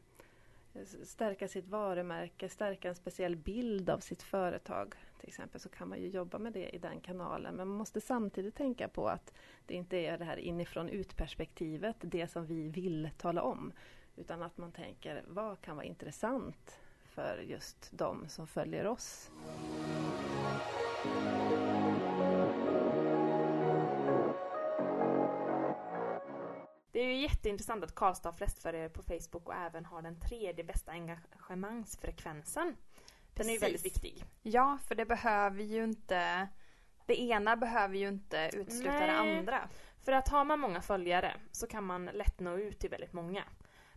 stärka 1.05 1.49
sitt 1.49 1.69
varumärke, 1.69 2.49
stärka 2.49 2.89
en 2.89 2.95
speciell 2.95 3.37
bild 3.37 3.91
av 3.91 3.99
sitt 3.99 4.23
företag 4.23 4.95
till 5.29 5.29
exempel 5.29 5.61
så 5.61 5.69
kan 5.69 5.89
man 5.89 5.99
ju 5.99 6.09
jobba 6.09 6.39
med 6.39 6.53
det 6.53 6.69
i 6.69 6.79
den 6.79 7.01
kanalen. 7.01 7.55
Men 7.55 7.69
man 7.69 7.77
måste 7.77 8.01
samtidigt 8.01 8.55
tänka 8.55 8.89
på 8.89 9.09
att 9.09 9.35
det 9.67 9.75
inte 9.75 9.97
är 9.97 10.19
det 10.19 10.25
här 10.25 10.37
inifrån 10.37 10.89
ut-perspektivet, 10.89 11.97
det 12.01 12.29
som 12.29 12.47
vi 12.47 12.69
vill 12.69 13.11
tala 13.17 13.43
om. 13.43 13.73
Utan 14.17 14.43
att 14.43 14.59
man 14.59 14.73
tänker, 14.73 15.25
vad 15.29 15.61
kan 15.61 15.77
vara 15.77 15.87
intressant 15.87 16.79
för 17.05 17.39
just 17.39 17.91
de 17.93 18.29
som 18.29 18.47
följer 18.47 18.87
oss? 18.87 19.31
Det 26.99 27.03
är 27.03 27.09
ju 27.09 27.17
jätteintressant 27.17 27.85
att 27.85 27.95
Karlstad 27.95 28.29
har 28.29 28.37
flest 28.37 28.63
följare 28.63 28.89
på 28.89 29.03
Facebook 29.03 29.49
och 29.49 29.55
även 29.55 29.85
har 29.85 30.03
den 30.03 30.21
tredje 30.21 30.65
bästa 30.65 30.93
engagemangsfrekvensen. 30.93 32.67
Den 32.67 32.77
Precis. 33.35 33.51
är 33.51 33.53
ju 33.53 33.59
väldigt 33.59 33.85
viktig. 33.85 34.25
Ja, 34.43 34.79
för 34.89 34.95
det 34.95 35.07
behöver 35.07 35.63
ju 35.63 35.85
inte 35.85 36.49
det 37.07 37.21
ena 37.21 37.57
behöver 37.57 37.97
ju 37.97 38.09
inte 38.09 38.51
utesluta 38.53 39.07
det 39.07 39.13
andra. 39.13 39.69
För 40.05 40.13
att 40.13 40.29
har 40.29 40.45
man 40.45 40.61
många 40.61 40.81
följare 40.81 41.37
så 41.53 41.67
kan 41.67 41.85
man 41.85 42.05
lätt 42.05 42.41
nå 42.41 42.57
ut 42.59 42.79
till 42.79 42.91
väldigt 42.91 43.13
många. 43.13 43.45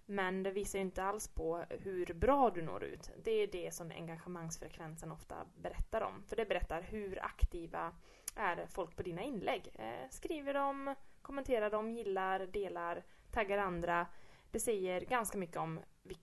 Men 0.05 0.43
det 0.43 0.51
visar 0.51 0.79
inte 0.79 1.03
alls 1.03 1.27
på 1.27 1.65
hur 1.69 2.13
bra 2.13 2.49
du 2.49 2.61
når 2.61 2.83
ut. 2.83 3.11
Det 3.23 3.31
är 3.31 3.47
det 3.47 3.73
som 3.73 3.91
engagemangsfrekvensen 3.91 5.11
ofta 5.11 5.35
berättar 5.55 6.01
om. 6.01 6.23
För 6.27 6.35
det 6.35 6.45
berättar 6.45 6.81
hur 6.81 7.25
aktiva 7.25 7.91
är 8.35 8.65
folk 8.69 8.95
på 8.95 9.03
dina 9.03 9.21
inlägg. 9.21 9.69
Eh, 9.73 10.09
skriver 10.09 10.53
de, 10.53 10.95
kommenterar 11.21 11.69
de, 11.69 11.91
gillar, 11.91 12.39
delar, 12.39 13.03
taggar 13.31 13.57
andra. 13.57 14.07
Det 14.51 14.59
säger 14.59 15.01
ganska 15.01 15.37
mycket 15.37 15.57
om 15.57 15.79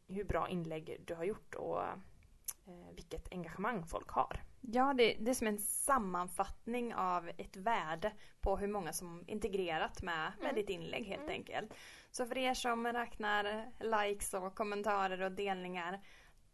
hur 0.09 0.25
bra 0.25 0.49
inlägg 0.49 1.03
du 1.07 1.15
har 1.15 1.25
gjort 1.25 1.55
och 1.55 1.83
eh, 1.83 2.95
vilket 2.95 3.33
engagemang 3.33 3.87
folk 3.87 4.09
har. 4.09 4.41
Ja, 4.61 4.95
det, 4.95 5.17
det 5.21 5.31
är 5.31 5.35
som 5.35 5.47
en 5.47 5.59
sammanfattning 5.59 6.95
av 6.95 7.29
ett 7.29 7.57
värde 7.57 8.13
på 8.41 8.57
hur 8.57 8.69
många 8.69 8.93
som 8.93 9.25
integrerat 9.27 10.03
med, 10.03 10.33
med 10.39 10.51
mm. 10.51 10.55
ditt 10.55 10.69
inlägg 10.69 11.05
helt 11.07 11.23
mm. 11.23 11.33
enkelt. 11.33 11.75
Så 12.11 12.27
för 12.27 12.39
er 12.39 12.55
som 12.55 12.87
räknar 12.87 13.67
likes 13.81 14.35
och 14.35 14.55
kommentarer 14.55 15.23
och 15.23 15.33
delningar 15.33 16.01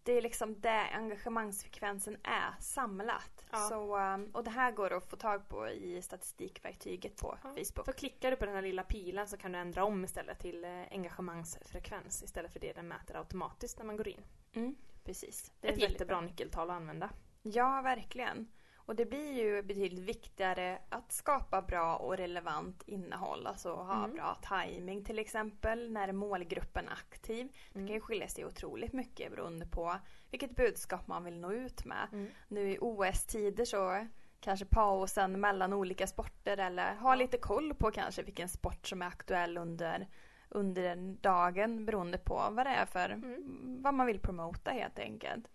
det 0.05 0.13
är 0.13 0.23
liksom 0.23 0.61
det 0.61 0.89
engagemangsfrekvensen 0.93 2.17
är 2.23 2.61
samlat. 2.61 3.45
Ja. 3.51 3.59
Så, 3.59 3.99
um, 3.99 4.31
och 4.33 4.45
det 4.45 4.51
här 4.51 4.73
går 4.73 4.93
att 4.93 5.11
få 5.11 5.17
tag 5.17 5.49
på 5.49 5.69
i 5.69 6.03
statistikverktyget 6.03 7.21
på 7.21 7.39
ja. 7.43 7.49
Facebook. 7.49 7.85
För 7.85 7.93
klickar 7.93 8.31
du 8.31 8.37
på 8.37 8.45
den 8.45 8.55
här 8.55 8.63
lilla 8.63 8.83
pilen 8.83 9.29
så 9.29 9.37
kan 9.37 9.53
du 9.53 9.59
ändra 9.59 9.85
om 9.85 10.05
istället 10.05 10.39
till 10.39 10.65
eh, 10.65 10.83
engagemangsfrekvens 10.91 12.23
istället 12.23 12.53
för 12.53 12.61
det 12.61 12.73
den 12.73 12.89
mäter 12.89 13.17
automatiskt 13.17 13.79
när 13.79 13.87
man 13.87 13.97
går 13.97 14.09
in. 14.09 14.25
Mm, 14.53 14.77
precis. 15.05 15.53
Det 15.61 15.69
är 15.69 15.73
ett 15.73 15.81
jättebra 15.81 16.21
nyckeltal 16.21 16.71
att 16.71 16.77
använda. 16.77 17.11
Ja, 17.43 17.83
verkligen. 17.83 18.49
Och 18.87 18.97
det 18.97 19.05
blir 19.05 19.33
ju 19.33 19.63
betydligt 19.63 20.09
viktigare 20.09 20.79
att 20.89 21.13
skapa 21.13 21.63
bra 21.63 21.97
och 21.97 22.17
relevant 22.17 22.83
innehåll. 22.87 23.47
Alltså 23.47 23.75
ha 23.75 24.05
mm. 24.05 24.17
bra 24.17 24.39
timing 24.49 25.05
till 25.05 25.19
exempel 25.19 25.93
när 25.93 26.13
målgruppen 26.13 26.89
är 26.89 26.93
aktiv. 26.93 27.41
Mm. 27.41 27.53
Det 27.73 27.87
kan 27.87 27.95
ju 27.95 28.01
skilja 28.01 28.29
sig 28.29 28.45
otroligt 28.45 28.93
mycket 28.93 29.31
beroende 29.31 29.67
på 29.67 29.97
vilket 30.31 30.57
budskap 30.57 31.07
man 31.07 31.25
vill 31.25 31.41
nå 31.41 31.53
ut 31.53 31.85
med. 31.85 32.09
Mm. 32.13 32.31
Nu 32.49 32.71
i 32.71 32.79
OS-tider 32.81 33.65
så 33.65 34.07
kanske 34.41 34.67
pausen 34.67 35.41
mellan 35.41 35.73
olika 35.73 36.07
sporter 36.07 36.57
eller 36.57 36.95
ha 36.95 37.15
lite 37.15 37.39
koll 37.39 37.75
på 37.75 37.91
kanske 37.91 38.23
vilken 38.23 38.49
sport 38.49 38.87
som 38.87 39.03
är 39.03 39.07
aktuell 39.07 39.59
under 39.59 40.09
under 40.49 40.97
dagen 41.21 41.87
beroende 41.87 42.19
på 42.19 42.49
vad 42.51 42.67
det 42.67 42.71
är 42.71 42.87
för 42.87 43.11
mm. 43.11 43.83
vad 43.83 43.95
man 43.95 44.07
vill 44.07 44.21
promota 44.21 44.71
helt 44.71 44.99
enkelt. 44.99 45.49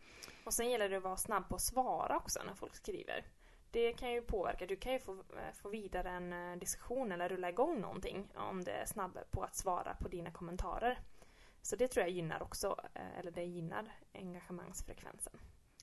Och 0.50 0.54
sen 0.54 0.70
gäller 0.70 0.90
det 0.90 0.98
att 0.98 1.04
vara 1.04 1.18
snabb 1.18 1.50
på 1.50 1.56
att 1.56 1.62
svara 1.62 2.18
också 2.18 2.40
när 2.46 2.54
folk 2.54 2.76
skriver. 2.76 3.26
Det 3.72 3.94
kan 3.94 4.12
ju 4.12 4.22
påverka. 4.22 4.66
Du 4.66 4.76
kan 4.76 4.94
ju 4.94 5.00
få, 5.00 5.12
eh, 5.12 5.54
få 5.54 5.70
vidare 5.70 6.10
en 6.10 6.34
eh, 6.34 6.58
diskussion 6.58 7.12
eller 7.12 7.30
rulla 7.30 7.50
igång 7.50 7.82
någonting 7.82 8.32
om 8.36 8.64
det 8.64 8.72
är 8.72 8.86
snabb 8.86 9.20
på 9.32 9.44
att 9.44 9.56
svara 9.56 9.96
på 9.96 10.08
dina 10.08 10.32
kommentarer. 10.32 11.00
Så 11.62 11.76
det 11.76 11.88
tror 11.88 12.06
jag 12.06 12.12
gynnar 12.12 12.44
också, 12.44 12.76
eh, 12.94 13.20
eller 13.20 13.32
det 13.32 13.44
gynnar 13.44 13.92
engagemangsfrekvensen. 14.14 15.34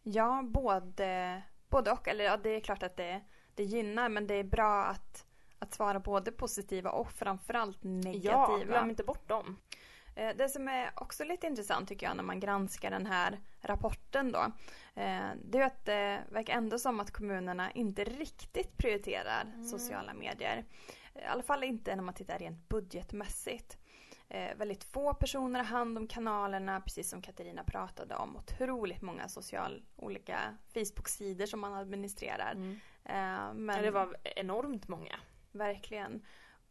Ja, 0.02 0.42
både, 0.46 1.42
både 1.68 1.90
och. 1.90 2.08
Eller 2.08 2.24
ja, 2.24 2.36
det 2.36 2.50
är 2.50 2.60
klart 2.60 2.82
att 2.82 2.96
det, 2.96 3.20
det 3.54 3.64
gynnar 3.64 4.08
men 4.08 4.26
det 4.26 4.34
är 4.34 4.44
bra 4.44 4.84
att, 4.84 5.26
att 5.58 5.74
svara 5.74 6.00
både 6.00 6.32
positiva 6.32 6.90
och 6.90 7.12
framförallt 7.12 7.82
negativa. 7.82 8.58
Ja, 8.58 8.58
glöm 8.64 8.90
inte 8.90 9.04
bort 9.04 9.28
dem. 9.28 9.56
Eh, 10.16 10.36
det 10.36 10.48
som 10.48 10.68
är 10.68 10.90
också 10.94 11.24
lite 11.24 11.46
intressant 11.46 11.88
tycker 11.88 12.06
jag 12.06 12.16
när 12.16 12.22
man 12.22 12.40
granskar 12.40 12.90
den 12.90 13.06
här 13.06 13.40
rapporten 13.60 14.32
då. 14.32 14.52
Eh, 14.94 15.28
det 15.44 15.58
är 15.58 15.66
att 15.66 15.84
det 15.84 16.22
verkar 16.30 16.54
ändå 16.54 16.78
som 16.78 17.00
att 17.00 17.10
kommunerna 17.10 17.70
inte 17.70 18.04
riktigt 18.04 18.78
prioriterar 18.78 19.42
mm. 19.42 19.64
sociala 19.64 20.14
medier. 20.14 20.64
I 21.14 21.24
alla 21.24 21.42
fall 21.42 21.64
inte 21.64 21.96
när 21.96 22.02
man 22.02 22.14
tittar 22.14 22.38
rent 22.38 22.68
budgetmässigt. 22.68 23.78
Eh, 24.28 24.56
väldigt 24.56 24.84
få 24.84 25.14
personer 25.14 25.60
har 25.60 25.66
hand 25.66 25.98
om 25.98 26.06
kanalerna, 26.06 26.80
precis 26.80 27.10
som 27.10 27.22
Katarina 27.22 27.64
pratade 27.64 28.14
om. 28.14 28.36
Otroligt 28.36 29.02
många 29.02 29.28
social, 29.28 29.82
olika 29.96 30.56
Facebook-sidor 30.74 31.46
som 31.46 31.60
man 31.60 31.74
administrerar. 31.74 32.52
Mm. 32.52 33.66
men, 33.66 33.82
det 33.82 33.90
var 33.90 34.16
enormt 34.24 34.88
många. 34.88 35.16
Verkligen. 35.52 36.22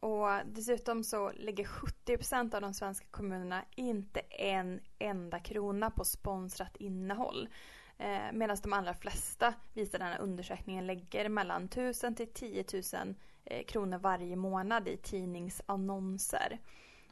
Och 0.06 0.30
dessutom 0.46 1.04
så 1.04 1.32
lägger 1.32 1.63
70% 1.63 2.56
av 2.56 2.62
de 2.62 2.74
svenska 2.74 3.06
kommunerna 3.12 3.65
inte 3.76 4.20
en 4.20 4.80
enda 5.00 5.39
krona 5.39 5.91
på 5.91 6.06
sponsrat 6.06 6.76
innehåll. 6.76 7.50
Eh, 7.98 8.32
Medan 8.34 8.58
de 8.63 8.74
allra 8.74 8.94
flesta, 8.94 9.54
visar 9.74 10.00
den 10.00 10.08
här 10.08 10.20
undersökningen, 10.20 10.88
lägger 10.88 11.30
mellan 11.30 11.65
1000 11.65 12.15
till 12.15 12.34
10 12.34 12.65
000 12.74 13.15
eh, 13.46 13.65
kronor 13.65 13.98
varje 13.98 14.36
månad 14.36 14.88
i 14.88 14.98
tidningsannonser. 14.98 16.60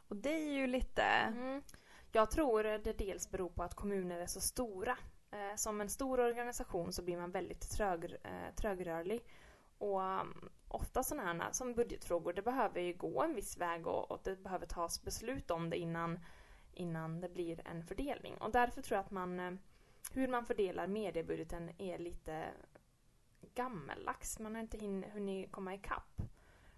Och 0.07 0.15
det 0.15 0.33
är 0.33 0.53
ju 0.53 0.67
lite... 0.67 1.03
Mm. 1.03 1.61
Jag 2.11 2.31
tror 2.31 2.63
det 2.63 2.97
dels 2.97 3.31
beror 3.31 3.49
på 3.49 3.63
att 3.63 3.75
kommuner 3.75 4.19
är 4.19 4.27
så 4.27 4.41
stora. 4.41 4.97
Eh, 5.31 5.55
som 5.55 5.81
en 5.81 5.89
stor 5.89 6.19
organisation 6.19 6.93
så 6.93 7.01
blir 7.01 7.17
man 7.17 7.31
väldigt 7.31 7.71
trög, 7.71 8.03
eh, 8.03 8.55
trögrörlig. 8.55 9.21
Och 9.83 10.01
um, 10.01 10.49
ofta 10.67 11.03
sådana 11.03 11.43
här 11.43 11.51
som 11.51 11.73
budgetfrågor, 11.73 12.33
det 12.33 12.41
behöver 12.41 12.81
ju 12.81 12.93
gå 12.93 13.23
en 13.23 13.35
viss 13.35 13.57
väg 13.57 13.87
och, 13.87 14.11
och 14.11 14.21
det 14.23 14.43
behöver 14.43 14.65
tas 14.65 15.03
beslut 15.03 15.51
om 15.51 15.69
det 15.69 15.77
innan, 15.77 16.19
innan 16.73 17.21
det 17.21 17.29
blir 17.29 17.67
en 17.67 17.83
fördelning. 17.83 18.37
Och 18.37 18.51
därför 18.51 18.81
tror 18.81 18.95
jag 18.95 19.05
att 19.05 19.11
man, 19.11 19.39
eh, 19.39 19.51
hur 20.11 20.27
man 20.27 20.45
fördelar 20.45 20.87
mediebudgeten 20.87 21.71
är 21.77 21.97
lite 21.97 22.45
gammeldags. 23.53 24.39
Man 24.39 24.55
har 24.55 24.61
inte 24.61 24.77
hunnit 25.13 25.51
komma 25.51 25.73
ikapp. 25.73 26.21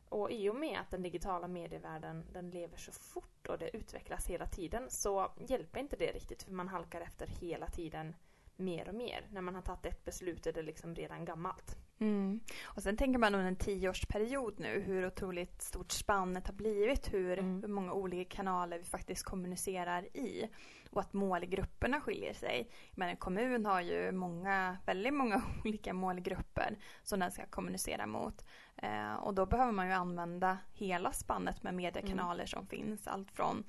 Och 0.10 0.32
i 0.32 0.50
och 0.50 0.56
med 0.56 0.80
att 0.80 0.92
den 0.92 1.04
digitala 1.04 1.48
medievärlden 1.48 2.26
den 2.34 2.50
lever 2.50 2.78
så 2.78 2.92
fort 2.92 3.48
och 3.48 3.58
det 3.58 3.78
utvecklas 3.78 4.28
hela 4.28 4.48
tiden 4.48 4.90
så 4.90 5.32
hjälper 5.48 5.80
inte 5.80 5.96
det 5.96 6.12
riktigt 6.12 6.44
för 6.44 6.52
man 6.52 6.68
halkar 6.68 7.02
efter 7.02 7.28
hela 7.28 7.68
tiden 7.68 8.16
mer 8.58 8.90
och 8.90 8.96
mer. 8.96 9.28
När 9.32 9.42
man 9.42 9.56
har 9.56 9.62
tagit 9.62 9.86
ett 9.86 10.06
beslut 10.06 10.48
är 10.48 10.54
det 10.54 10.62
liksom 10.62 10.96
redan 10.96 11.26
gammalt. 11.26 11.78
Mm. 12.00 12.40
Och 12.64 12.84
sen 12.84 12.98
tänker 12.98 13.20
man 13.20 13.36
under 13.36 13.48
en 13.48 13.56
tioårsperiod 13.56 14.60
nu 14.60 14.84
hur 14.86 15.08
otroligt 15.08 15.62
stort 15.62 15.92
spannet 15.92 16.48
har 16.48 16.54
blivit. 16.54 17.14
Hur, 17.14 17.40
mm. 17.40 17.62
hur 17.62 17.68
många 17.68 17.94
olika 17.94 18.36
kanaler 18.36 18.78
vi 18.78 18.84
faktiskt 18.84 19.24
kommunicerar 19.24 20.18
i. 20.18 20.50
Och 20.90 21.02
att 21.02 21.14
målgrupperna 21.14 22.02
skiljer 22.02 22.34
sig. 22.34 22.70
Men 22.92 23.10
en 23.10 23.18
kommun 23.18 23.66
har 23.66 23.82
ju 23.82 24.12
många, 24.12 24.78
väldigt 24.86 25.14
många 25.14 25.42
olika 25.66 25.94
målgrupper 25.94 26.78
som 27.04 27.20
den 27.20 27.32
ska 27.32 27.46
kommunicera 27.46 28.08
mot. 28.08 28.46
Eh, 28.78 29.14
och 29.14 29.34
då 29.34 29.46
behöver 29.46 29.72
man 29.72 29.88
ju 29.88 29.94
använda 29.94 30.58
hela 30.74 31.12
spannet 31.12 31.64
med 31.64 31.74
mediekanaler 31.74 32.44
mm. 32.44 32.48
som 32.48 32.68
finns. 32.68 33.08
Allt 33.08 33.32
från 33.32 33.64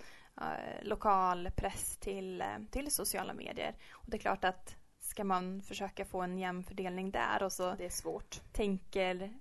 lokal 0.83 1.51
press 1.57 1.96
till, 1.96 2.40
eh, 2.40 2.59
till 2.70 2.90
sociala 2.90 3.35
medier. 3.35 3.77
Och 3.90 4.11
det 4.11 4.16
är 4.16 4.20
klart 4.20 4.44
att 4.44 4.77
ska 5.01 5.25
man 5.25 5.62
försöka 5.62 6.05
få 6.05 6.22
en 6.22 6.38
jämn 6.38 6.64
fördelning 6.64 7.11
där 7.11 7.42
och 7.42 7.53
så 7.53 7.75
det 7.75 7.85
är 7.85 7.90
svårt. 7.90 8.40
Tänker, 8.53 9.35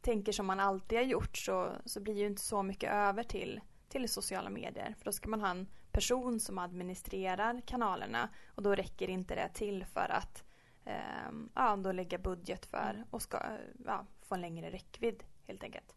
tänker 0.00 0.32
som 0.32 0.46
man 0.46 0.60
alltid 0.60 0.98
har 0.98 1.04
gjort 1.04 1.36
så, 1.36 1.72
så 1.84 2.00
blir 2.00 2.14
ju 2.14 2.26
inte 2.26 2.42
så 2.42 2.62
mycket 2.62 2.92
över 2.92 3.22
till, 3.22 3.60
till 3.88 4.08
sociala 4.08 4.50
medier. 4.50 4.94
För 4.98 5.04
då 5.04 5.12
ska 5.12 5.28
man 5.28 5.40
ha 5.40 5.48
en 5.48 5.66
person 5.92 6.40
som 6.40 6.58
administrerar 6.58 7.60
kanalerna 7.66 8.28
och 8.54 8.62
då 8.62 8.74
räcker 8.74 9.10
inte 9.10 9.34
det 9.34 9.48
till 9.54 9.84
för 9.84 10.08
att 10.10 10.44
eh, 10.84 11.30
ja, 11.54 11.76
då 11.76 11.92
lägga 11.92 12.18
budget 12.18 12.66
för 12.66 13.04
och 13.10 13.22
ska, 13.22 13.42
ja, 13.86 14.06
få 14.22 14.34
en 14.34 14.40
längre 14.40 14.70
räckvidd 14.70 15.24
helt 15.46 15.62
enkelt. 15.62 15.94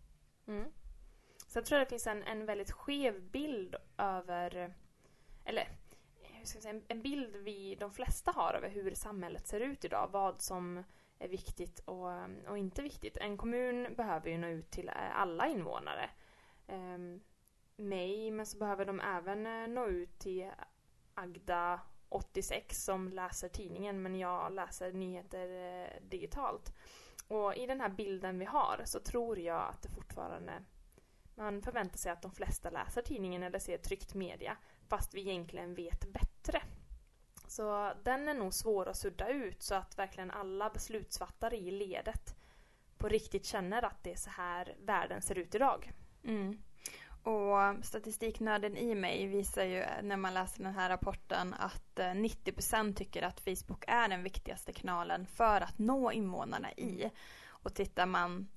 Mm. 0.47 0.71
Sen 1.51 1.63
tror 1.63 1.79
jag 1.79 1.87
det 1.87 1.89
finns 1.89 2.07
en, 2.07 2.23
en 2.23 2.45
väldigt 2.45 2.71
skev 2.71 3.21
bild 3.21 3.75
över, 3.97 4.73
eller 5.45 5.67
hur 6.21 6.45
ska 6.45 6.57
jag 6.57 6.63
säga, 6.63 6.81
en 6.87 7.01
bild 7.01 7.35
vi 7.35 7.75
de 7.75 7.91
flesta 7.91 8.31
har 8.31 8.53
över 8.53 8.69
hur 8.69 8.93
samhället 8.93 9.47
ser 9.47 9.59
ut 9.59 9.85
idag. 9.85 10.09
Vad 10.11 10.41
som 10.41 10.83
är 11.19 11.27
viktigt 11.27 11.79
och, 11.79 12.09
och 12.47 12.57
inte 12.57 12.81
viktigt. 12.81 13.17
En 13.17 13.37
kommun 13.37 13.93
behöver 13.97 14.29
ju 14.29 14.37
nå 14.37 14.47
ut 14.47 14.71
till 14.71 14.89
eh, 14.89 15.19
alla 15.19 15.47
invånare. 15.47 16.09
Um, 16.67 17.21
mig, 17.75 18.31
men 18.31 18.45
så 18.45 18.57
behöver 18.57 18.85
de 18.85 18.99
även 18.99 19.45
eh, 19.45 19.67
nå 19.67 19.87
ut 19.87 20.19
till 20.19 20.51
Agda 21.13 21.79
86 22.09 22.83
som 22.83 23.09
läser 23.09 23.49
tidningen 23.49 24.01
men 24.01 24.15
jag 24.15 24.51
läser 24.51 24.91
nyheter 24.91 25.79
eh, 25.81 26.01
digitalt. 26.01 26.73
Och 27.27 27.55
i 27.55 27.65
den 27.65 27.81
här 27.81 27.89
bilden 27.89 28.39
vi 28.39 28.45
har 28.45 28.81
så 28.85 28.99
tror 28.99 29.39
jag 29.39 29.61
att 29.69 29.81
det 29.81 29.89
fortfarande 29.89 30.53
man 31.35 31.61
förväntar 31.61 31.97
sig 31.97 32.11
att 32.11 32.21
de 32.21 32.31
flesta 32.31 32.69
läser 32.69 33.01
tidningen 33.01 33.43
eller 33.43 33.59
ser 33.59 33.77
tryckt 33.77 34.13
media 34.13 34.57
fast 34.87 35.13
vi 35.13 35.21
egentligen 35.21 35.75
vet 35.75 36.13
bättre. 36.13 36.61
Så 37.47 37.93
den 38.03 38.27
är 38.27 38.33
nog 38.33 38.53
svår 38.53 38.89
att 38.89 38.97
sudda 38.97 39.29
ut 39.29 39.63
så 39.63 39.75
att 39.75 39.97
verkligen 39.97 40.31
alla 40.31 40.69
beslutsfattare 40.69 41.57
i 41.57 41.71
ledet 41.71 42.35
på 42.97 43.07
riktigt 43.07 43.45
känner 43.45 43.85
att 43.85 44.03
det 44.03 44.11
är 44.11 44.15
så 44.15 44.29
här 44.29 44.75
världen 44.79 45.21
ser 45.21 45.37
ut 45.37 45.55
idag. 45.55 45.91
Mm. 46.23 46.61
Och 47.23 47.85
statistiknörden 47.85 48.77
i 48.77 48.95
mig 48.95 49.27
visar 49.27 49.63
ju 49.63 49.83
när 50.01 50.17
man 50.17 50.33
läser 50.33 50.63
den 50.63 50.73
här 50.73 50.89
rapporten 50.89 51.53
att 51.53 51.95
90% 51.95 52.87
eh, 52.87 52.93
tycker 52.93 53.21
att 53.21 53.39
Facebook 53.39 53.83
är 53.87 54.07
den 54.07 54.23
viktigaste 54.23 54.73
kanalen 54.73 55.27
för 55.27 55.61
att 55.61 55.79
nå 55.79 56.11
invånarna 56.11 56.71
i. 56.71 57.01
Mm. 57.01 57.09
Och 57.47 57.73
tittar 57.73 58.05
man 58.05 58.47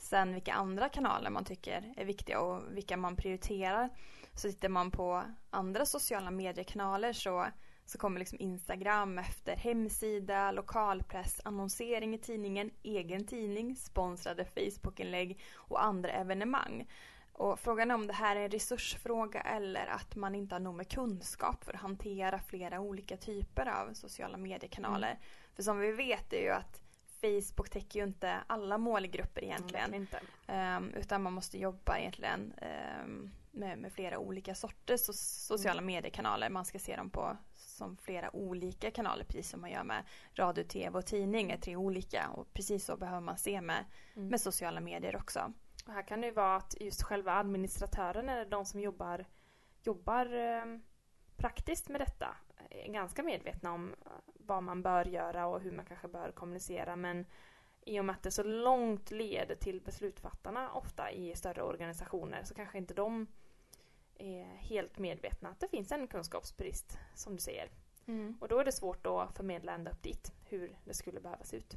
sen 0.00 0.34
vilka 0.34 0.52
andra 0.52 0.88
kanaler 0.88 1.30
man 1.30 1.44
tycker 1.44 1.94
är 1.96 2.04
viktiga 2.04 2.40
och 2.40 2.62
vilka 2.76 2.96
man 2.96 3.16
prioriterar 3.16 3.90
så 4.34 4.48
tittar 4.48 4.68
man 4.68 4.90
på 4.90 5.24
andra 5.50 5.86
sociala 5.86 6.30
mediekanaler 6.30 7.12
så, 7.12 7.46
så 7.84 7.98
kommer 7.98 8.18
liksom 8.18 8.40
Instagram 8.40 9.18
efter 9.18 9.56
hemsida, 9.56 10.52
lokalpress, 10.52 11.40
annonsering 11.44 12.14
i 12.14 12.18
tidningen, 12.18 12.70
egen 12.82 13.26
tidning, 13.26 13.76
sponsrade 13.76 14.44
Facebookinlägg 14.44 15.40
och 15.54 15.84
andra 15.84 16.10
evenemang. 16.10 16.88
Och 17.32 17.60
frågan 17.60 17.90
är 17.90 17.94
om 17.94 18.06
det 18.06 18.12
här 18.12 18.36
är 18.36 18.40
en 18.40 18.50
resursfråga 18.50 19.40
eller 19.40 19.86
att 19.86 20.16
man 20.16 20.34
inte 20.34 20.54
har 20.54 20.60
nog 20.60 20.74
med 20.74 20.88
kunskap 20.88 21.64
för 21.64 21.72
att 21.72 21.80
hantera 21.80 22.38
flera 22.38 22.80
olika 22.80 23.16
typer 23.16 23.66
av 23.66 23.94
sociala 23.94 24.36
mediekanaler. 24.36 25.10
Mm. 25.10 25.22
För 25.56 25.62
som 25.62 25.78
vi 25.78 25.92
vet 25.92 26.32
är 26.32 26.42
ju 26.42 26.50
att 26.50 26.82
Facebook 27.20 27.70
täcker 27.70 28.00
ju 28.00 28.06
inte 28.06 28.40
alla 28.46 28.78
målgrupper 28.78 29.44
egentligen. 29.44 30.06
Mm. 30.46 30.84
Um, 30.84 30.94
utan 30.94 31.22
man 31.22 31.32
måste 31.32 31.58
jobba 31.58 31.98
egentligen 31.98 32.54
um, 33.02 33.30
med, 33.50 33.78
med, 33.78 33.92
flera 33.92 34.18
olika 34.18 34.54
sorters 34.54 35.00
so 35.00 35.12
sociala 35.12 35.80
mm. 35.80 35.86
mediekanaler. 35.86 36.48
Man 36.48 36.64
ska 36.64 36.78
se 36.78 36.96
dem 36.96 37.10
på 37.10 37.36
som 37.54 37.96
flera 37.96 38.36
olika 38.36 38.90
kanaler 38.90 39.24
precis 39.24 39.50
som 39.50 39.60
man 39.60 39.70
gör 39.70 39.84
med 39.84 40.04
radio, 40.34 40.64
tv 40.64 40.98
och 40.98 41.06
tidning 41.06 41.50
är 41.50 41.56
tre 41.56 41.76
olika 41.76 42.28
och 42.28 42.52
precis 42.52 42.84
så 42.84 42.96
behöver 42.96 43.20
man 43.20 43.38
se 43.38 43.60
med, 43.60 43.84
mm. 44.16 44.28
med 44.28 44.40
sociala 44.40 44.80
medier 44.80 45.16
också. 45.16 45.52
Och 45.86 45.92
här 45.92 46.02
kan 46.02 46.20
det 46.20 46.26
ju 46.26 46.32
vara 46.32 46.56
att 46.56 46.74
just 46.80 47.02
själva 47.02 47.32
administratören 47.32 48.28
eller 48.28 48.44
de 48.44 48.64
som 48.64 48.80
jobbar, 48.80 49.24
jobbar 49.82 50.34
eh, 50.34 50.64
praktiskt 51.36 51.88
med 51.88 52.00
detta 52.00 52.36
ganska 52.86 53.22
medvetna 53.22 53.72
om 53.72 53.94
eh, 54.06 54.12
vad 54.34 54.62
man 54.62 54.82
bör 54.82 55.04
göra 55.04 55.46
och 55.46 55.60
hur 55.60 55.72
man 55.72 55.84
kanske 55.84 56.08
bör 56.08 56.32
kommunicera 56.32 56.96
men 56.96 57.26
i 57.84 58.00
och 58.00 58.04
med 58.04 58.14
att 58.16 58.22
det 58.22 58.30
så 58.30 58.42
långt 58.42 59.10
leder 59.10 59.54
till 59.54 59.80
beslutsfattarna 59.80 60.72
ofta 60.72 61.10
i 61.10 61.34
större 61.36 61.62
organisationer 61.62 62.42
så 62.44 62.54
kanske 62.54 62.78
inte 62.78 62.94
de 62.94 63.26
är 64.18 64.44
helt 64.44 64.98
medvetna 64.98 65.48
att 65.48 65.60
det 65.60 65.68
finns 65.68 65.92
en 65.92 66.06
kunskapsbrist 66.06 66.98
som 67.14 67.34
du 67.34 67.40
säger. 67.40 67.70
Mm. 68.06 68.36
Och 68.40 68.48
då 68.48 68.58
är 68.58 68.64
det 68.64 68.72
svårt 68.72 69.06
att 69.06 69.36
förmedla 69.36 69.72
ända 69.72 69.90
upp 69.90 70.02
dit 70.02 70.32
hur 70.44 70.78
det 70.84 70.94
skulle 70.94 71.20
behöva 71.20 71.44
se 71.44 71.56
ut. 71.56 71.76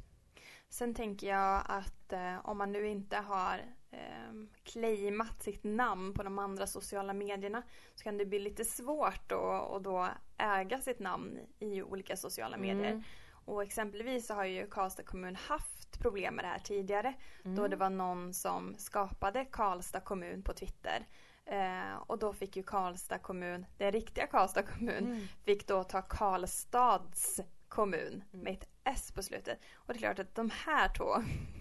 Sen 0.68 0.94
tänker 0.94 1.26
jag 1.26 1.62
att 1.66 2.12
eh, 2.12 2.46
om 2.46 2.58
man 2.58 2.72
nu 2.72 2.88
inte 2.88 3.16
har 3.16 3.60
eh, 3.94 4.46
claimat 4.62 5.42
sitt 5.42 5.64
namn 5.64 6.14
på 6.14 6.22
de 6.22 6.38
andra 6.38 6.66
sociala 6.66 7.12
medierna 7.12 7.62
så 7.94 8.04
kan 8.04 8.18
det 8.18 8.26
bli 8.26 8.38
lite 8.38 8.64
svårt 8.64 9.32
att 9.32 9.84
då 9.84 10.08
äga 10.38 10.80
sitt 10.80 10.98
namn 10.98 11.38
i 11.58 11.82
olika 11.82 12.16
sociala 12.16 12.56
medier. 12.56 12.90
Mm. 12.90 13.02
Och 13.44 13.62
exempelvis 13.62 14.26
så 14.26 14.34
har 14.34 14.44
ju 14.44 14.66
Karlstad 14.66 15.02
kommun 15.02 15.36
haft 15.36 16.00
problem 16.00 16.34
med 16.34 16.44
det 16.44 16.48
här 16.48 16.58
tidigare. 16.58 17.14
Mm. 17.44 17.56
Då 17.56 17.68
det 17.68 17.76
var 17.76 17.90
någon 17.90 18.34
som 18.34 18.74
skapade 18.78 19.44
Karlstad 19.44 20.00
kommun 20.00 20.42
på 20.42 20.52
Twitter. 20.52 21.06
Eh, 21.46 21.96
och 22.06 22.18
då 22.18 22.32
fick 22.32 22.56
ju 22.56 22.62
Karlstad 22.62 23.18
kommun, 23.18 23.66
den 23.78 23.92
riktiga 23.92 24.26
Karlstad 24.26 24.62
kommun, 24.62 25.04
mm. 25.04 25.20
fick 25.44 25.66
då 25.66 25.84
ta 25.84 26.02
Karlstads 26.02 27.40
kommun 27.68 28.24
mm. 28.32 28.44
med 28.44 28.52
ett 28.52 28.68
S 28.84 29.12
på 29.12 29.22
slutet. 29.22 29.58
Och 29.74 29.94
det 29.94 29.98
är 29.98 29.98
klart 29.98 30.18
att 30.18 30.34
de 30.34 30.50
här 30.50 30.88
två 30.88 31.14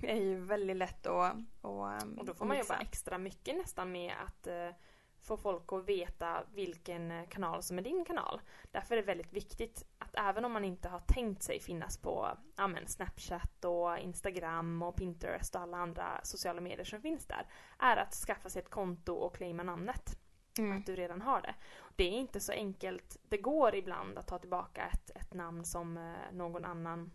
är 0.08 0.16
ju 0.16 0.40
väldigt 0.40 0.78
lätt 0.78 1.08
att, 1.08 1.36
att 1.62 2.04
Och 2.18 2.26
då 2.26 2.34
får 2.34 2.46
man 2.46 2.58
jobba 2.58 2.78
extra 2.78 3.18
mycket 3.18 3.56
nästan 3.56 3.92
med 3.92 4.14
att 4.26 4.48
uh, 4.48 4.76
få 5.24 5.38
folk 5.38 5.74
att 5.74 5.86
veta 5.90 6.44
vilken 6.54 7.12
eh, 7.12 7.28
kanal 7.28 7.64
som 7.64 7.78
är 7.78 7.82
din 7.82 8.06
kanal. 8.06 8.42
Därför 8.72 8.96
är 8.96 9.02
det 9.02 9.08
väldigt 9.08 9.34
viktigt 9.34 9.86
att 9.98 10.16
även 10.16 10.46
om 10.46 10.52
man 10.52 10.66
inte 10.66 10.90
har 10.90 11.00
tänkt 11.00 11.44
sig 11.44 11.60
finnas 11.60 11.98
på 11.98 12.38
ja, 12.56 12.68
men 12.68 12.88
Snapchat 12.88 13.66
och 13.66 13.98
Instagram 13.98 14.82
och 14.82 14.96
Pinterest 14.96 15.56
och 15.56 15.62
alla 15.62 15.78
andra 15.78 16.20
sociala 16.24 16.62
medier 16.62 16.86
som 16.86 17.02
finns 17.02 17.26
där, 17.26 17.48
är 17.80 17.98
att 17.98 18.14
skaffa 18.14 18.50
sig 18.50 18.62
ett 18.62 18.70
konto 18.70 19.14
och 19.14 19.36
claima 19.36 19.64
namnet. 19.64 20.20
Mm. 20.58 20.78
Att 20.78 20.86
du 20.86 20.96
redan 20.96 21.22
har 21.22 21.42
det. 21.42 21.56
Det 21.96 22.04
är 22.04 22.12
inte 22.12 22.40
så 22.40 22.52
enkelt. 22.52 23.18
Det 23.30 23.38
går 23.38 23.76
ibland 23.76 24.18
att 24.18 24.28
ta 24.28 24.40
tillbaka 24.40 24.90
ett, 24.94 25.10
ett 25.16 25.34
namn 25.34 25.66
som 25.66 25.98
eh, 25.98 26.32
någon 26.32 26.66
annan 26.66 27.12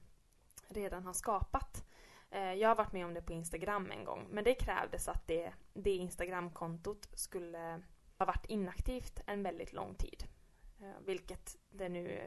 redan 0.69 1.07
har 1.07 1.13
skapat. 1.13 1.85
Eh, 2.31 2.53
jag 2.53 2.69
har 2.69 2.77
varit 2.77 2.93
med 2.93 3.07
om 3.07 3.15
det 3.15 3.23
på 3.23 3.33
Instagram 3.33 3.91
en 3.91 4.05
gång. 4.05 4.27
Men 4.31 4.45
det 4.45 4.55
krävdes 4.55 5.09
att 5.09 5.27
det, 5.27 5.53
det 5.75 5.91
Instagramkontot 5.91 7.09
skulle 7.15 7.83
ha 8.19 8.27
varit 8.27 8.47
inaktivt 8.47 9.21
en 9.27 9.43
väldigt 9.43 9.73
lång 9.73 9.95
tid. 9.95 10.25
Eh, 10.81 11.01
vilket 11.07 11.57
det 11.71 11.89
nu 11.89 12.21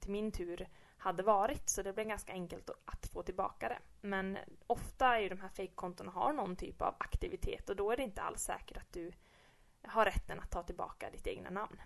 till 0.00 0.10
min 0.10 0.32
tur 0.32 0.68
hade 0.96 1.22
varit. 1.22 1.68
Så 1.68 1.82
det 1.82 1.92
blev 1.92 2.06
ganska 2.06 2.32
enkelt 2.32 2.70
att 2.84 3.06
få 3.12 3.22
tillbaka 3.22 3.68
det. 3.68 3.78
Men 4.00 4.38
ofta 4.66 5.16
är 5.16 5.20
ju 5.20 5.28
de 5.28 5.40
här 5.40 5.48
fejkkontona 5.48 6.10
har 6.10 6.32
någon 6.32 6.56
typ 6.56 6.82
av 6.82 6.94
aktivitet 6.98 7.70
och 7.70 7.76
då 7.76 7.90
är 7.90 7.96
det 7.96 8.02
inte 8.02 8.22
alls 8.22 8.42
säkert 8.42 8.76
att 8.76 8.92
du 8.92 9.12
har 9.84 10.04
rätten 10.04 10.40
att 10.40 10.50
ta 10.50 10.62
tillbaka 10.62 11.10
ditt 11.10 11.26
egna 11.26 11.50
namn. 11.50 11.80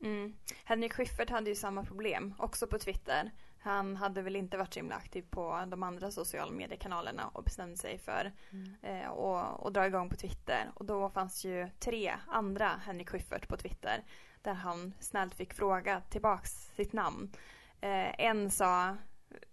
Mm. 0.00 0.36
Henrik 0.64 0.92
Schyffert 0.92 1.30
hade 1.30 1.50
ju 1.50 1.56
samma 1.56 1.84
problem, 1.84 2.34
också 2.38 2.66
på 2.66 2.78
Twitter. 2.78 3.30
Han 3.58 3.96
hade 3.96 4.22
väl 4.22 4.36
inte 4.36 4.56
varit 4.56 4.74
så 4.74 4.80
himla 4.80 4.94
aktiv 4.94 5.24
på 5.30 5.64
de 5.68 5.82
andra 5.82 6.10
sociala 6.10 6.52
mediekanalerna 6.52 7.28
och 7.28 7.44
bestämde 7.44 7.76
sig 7.76 7.98
för 7.98 8.32
mm. 8.50 8.74
eh, 8.82 9.10
att 9.10 9.74
dra 9.74 9.86
igång 9.86 10.10
på 10.10 10.16
Twitter. 10.16 10.70
Och 10.74 10.84
då 10.84 11.10
fanns 11.10 11.44
ju 11.44 11.68
tre 11.78 12.14
andra 12.28 12.68
Henrik 12.68 13.10
Schyffert 13.10 13.48
på 13.48 13.56
Twitter 13.56 14.04
där 14.42 14.54
han 14.54 14.94
snällt 15.00 15.34
fick 15.34 15.54
fråga 15.54 16.00
tillbaks 16.00 16.50
sitt 16.76 16.92
namn. 16.92 17.32
Eh, 17.80 18.20
en 18.20 18.50
sa 18.50 18.96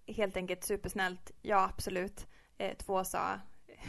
helt 0.07 0.37
enkelt 0.37 0.63
supersnällt 0.63 1.31
ja 1.41 1.69
absolut. 1.73 2.27
Eh, 2.57 2.77
två 2.77 3.03
sa 3.03 3.39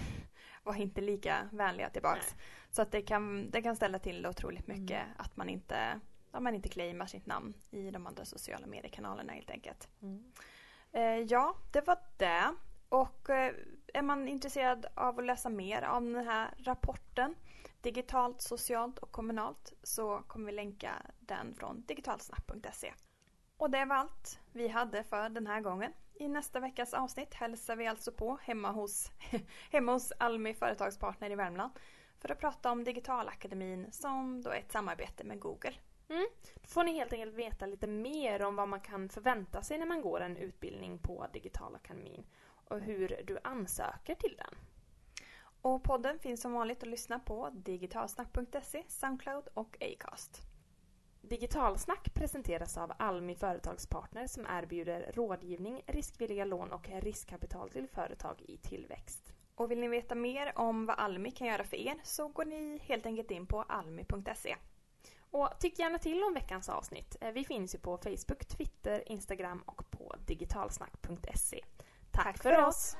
var 0.63 0.75
inte 0.75 1.01
lika 1.01 1.49
vänliga 1.53 1.91
tillbaks. 1.91 2.35
Nej. 2.37 2.45
Så 2.73 2.83
att 2.83 2.93
det 2.93 3.03
kan, 3.03 3.51
det 3.51 3.63
kan 3.63 3.77
ställa 3.77 3.99
till 3.99 4.27
otroligt 4.27 4.67
mycket 4.67 5.03
mm. 5.03 5.13
att 5.17 5.37
man 5.37 5.49
inte, 5.49 6.01
ja, 6.33 6.41
man 6.41 6.55
inte 6.55 6.69
claimar 6.69 7.07
sitt 7.07 7.27
namn 7.27 7.55
i 7.71 7.91
de 7.91 8.07
andra 8.07 8.25
sociala 8.25 8.67
mediekanalerna 8.67 9.33
helt 9.33 9.51
enkelt. 9.51 9.89
Mm. 10.03 10.33
Eh, 10.93 11.03
ja, 11.03 11.57
det 11.73 11.87
var 11.87 11.99
det. 12.17 12.55
Och 12.89 13.31
eh, 13.31 13.55
är 13.95 14.03
man 14.03 14.29
intresserad 14.29 14.87
av 14.95 15.19
att 15.19 15.25
läsa 15.25 15.49
mer 15.49 15.83
av 15.83 16.03
den 16.03 16.27
här 16.27 16.55
rapporten 16.59 17.35
digitalt, 17.81 18.41
socialt 18.41 18.99
och 18.99 19.13
kommunalt 19.13 19.73
så 19.83 20.23
kommer 20.27 20.47
vi 20.47 20.53
länka 20.53 20.93
den 21.21 21.55
från 21.55 21.85
digitalsnack.se. 21.87 22.93
Och 23.57 23.71
det 23.71 23.85
var 23.85 23.97
allt 23.97 24.39
vi 24.53 24.69
hade 24.69 25.05
för 25.05 25.29
den 25.29 25.47
här 25.47 25.61
gången. 25.61 25.93
I 26.15 26.29
nästa 26.29 26.61
veckas 26.61 26.95
avsnitt 26.95 27.35
hälsar 27.35 27.77
vi 27.77 27.87
alltså 27.87 28.13
på 28.13 28.39
hemma 28.43 28.71
hos, 28.71 29.11
hemma 29.71 29.93
hos 29.93 30.13
Almi 30.19 30.55
Företagspartner 30.55 31.31
i 31.31 31.35
Värmland 31.35 31.73
för 32.23 32.33
att 32.33 32.41
prata 32.41 32.71
om 32.71 32.85
Digitalakademin 32.85 33.93
som 33.93 34.43
då 34.43 34.51
är 34.51 34.57
ett 34.57 34.73
samarbete 34.73 35.25
med 35.25 35.41
Google. 35.41 35.75
Mm. 36.09 36.27
Då 36.55 36.69
får 36.69 36.85
ni 36.85 36.93
helt 36.93 37.13
enkelt 37.13 37.35
veta 37.35 37.67
lite 37.67 37.87
mer 37.87 38.43
om 38.43 38.57
vad 38.57 38.69
man 38.69 38.81
kan 38.81 39.09
förvänta 39.09 39.63
sig 39.63 39.79
när 39.79 39.87
man 39.87 40.03
går 40.03 40.21
en 40.21 40.37
utbildning 40.37 40.99
på 40.99 41.27
Digitalakademin 41.33 42.25
och 42.69 42.81
hur 42.81 43.23
du 43.27 43.39
ansöker 43.45 44.15
till 44.15 44.37
den. 44.39 44.55
Och 45.63 45.83
podden 45.85 46.19
finns 46.19 46.41
som 46.41 46.53
vanligt 46.53 46.83
att 46.83 46.89
lyssna 46.89 47.19
på 47.19 47.51
digitalsnack.se, 47.53 48.83
Soundcloud 48.89 49.49
och 49.55 49.77
Acast. 49.81 50.43
Digitalsnack 51.21 52.15
presenteras 52.15 52.79
av 52.79 52.93
Almi 52.99 53.35
Företagspartner 53.35 54.27
som 54.27 54.47
erbjuder 54.49 55.13
rådgivning, 55.15 55.83
riskvilliga 55.87 56.45
lån 56.45 56.73
och 56.73 56.89
riskkapital 56.89 57.71
till 57.71 57.89
företag 57.89 58.41
i 58.41 58.57
tillväxt. 58.57 59.33
Och 59.55 59.71
vill 59.71 59.81
ni 59.81 59.89
veta 59.89 60.15
mer 60.15 60.53
om 60.59 60.87
vad 60.87 60.99
Almi 60.99 61.31
kan 61.31 61.47
göra 61.47 61.65
för 61.65 61.77
er 61.77 61.95
så 62.03 62.29
går 62.29 62.45
ni 62.45 62.79
helt 62.85 63.07
enkelt 63.07 63.31
in 63.31 63.47
på 63.47 63.63
almi.se. 63.63 64.57
Och 65.31 65.49
tyck 65.61 65.79
gärna 65.79 65.99
till 65.99 66.23
om 66.23 66.35
veckans 66.35 66.69
avsnitt. 66.69 67.17
Eh, 67.21 67.33
vi 67.33 67.45
finns 67.45 67.75
ju 67.75 67.79
på 67.79 67.99
Facebook, 67.99 68.45
Twitter, 68.49 69.13
Instagram 69.13 69.63
och 69.67 69.91
på 69.91 70.15
digitalsnack.se. 70.27 71.61
Tack, 72.11 72.25
Tack, 72.25 72.43
för 72.43 72.67
oss! 72.67 72.67
oss. 72.67 72.97